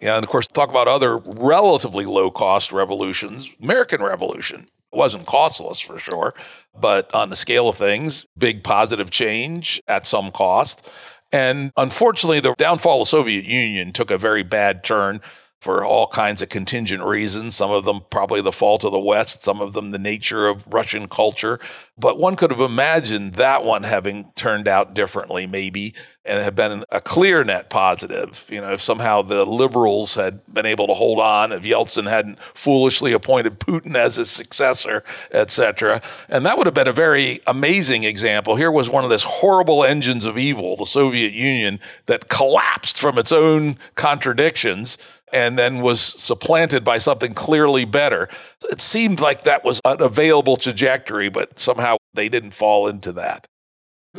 [0.00, 3.54] Yeah, and of course, talk about other relatively low cost revolutions.
[3.62, 6.34] American Revolution wasn't costless for sure,
[6.78, 10.90] but on the scale of things, big positive change at some cost.
[11.30, 15.20] And unfortunately, the downfall of the Soviet Union took a very bad turn
[15.62, 17.54] for all kinds of contingent reasons.
[17.54, 20.66] Some of them probably the fault of the West, some of them the nature of
[20.74, 21.60] Russian culture.
[21.96, 25.94] But one could have imagined that one having turned out differently, maybe,
[26.24, 28.44] and have been a clear net positive.
[28.50, 32.40] You know, if somehow the liberals had been able to hold on, if Yeltsin hadn't
[32.40, 36.02] foolishly appointed Putin as his successor, etc.
[36.28, 38.56] And that would have been a very amazing example.
[38.56, 43.16] Here was one of these horrible engines of evil, the Soviet Union, that collapsed from
[43.16, 44.98] its own contradictions
[45.32, 48.28] and then was supplanted by something clearly better.
[48.70, 53.46] It seemed like that was an available trajectory, but somehow they didn't fall into that.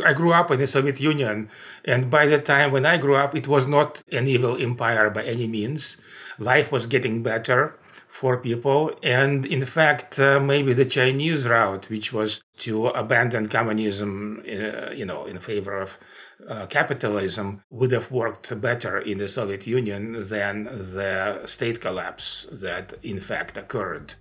[0.04, 1.50] I grew up in the Soviet Union,
[1.86, 5.24] and by the time when I grew up, it was not an evil empire by
[5.24, 5.98] any means.
[6.40, 7.78] Life was getting better
[8.08, 14.44] for people, and in fact, uh, maybe the Chinese route, which was to abandon communism,
[14.48, 16.00] uh, you know, in favor of
[16.48, 22.94] uh, capitalism would have worked better in the Soviet Union than the state collapse that
[23.04, 24.16] in fact occurred.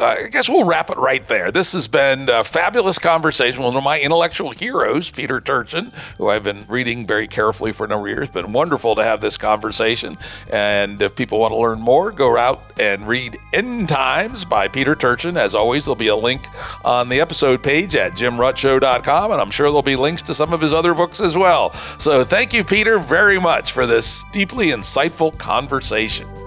[0.00, 1.50] I guess we'll wrap it right there.
[1.50, 6.30] This has been a fabulous conversation with one of my intellectual heroes, Peter Turchin, who
[6.30, 8.28] I've been reading very carefully for a number of years.
[8.28, 10.16] It's been wonderful to have this conversation.
[10.50, 14.94] And if people want to learn more, go out and read End Times by Peter
[14.94, 15.36] Turchin.
[15.36, 16.46] As always, there'll be a link
[16.86, 20.62] on the episode page at jimruttshow.com, and I'm sure there'll be links to some of
[20.62, 21.72] his other books as well.
[21.98, 26.41] So thank you, Peter, very much for this deeply insightful conversation.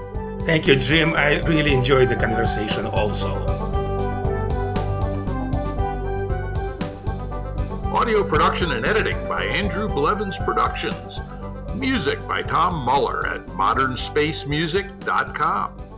[0.46, 1.16] Thank you, Jim.
[1.16, 3.34] I really enjoyed the conversation also.
[7.92, 11.20] Audio production and editing by Andrew Blevins Productions.
[11.74, 15.95] Music by Tom Muller at modernspacemusic.com.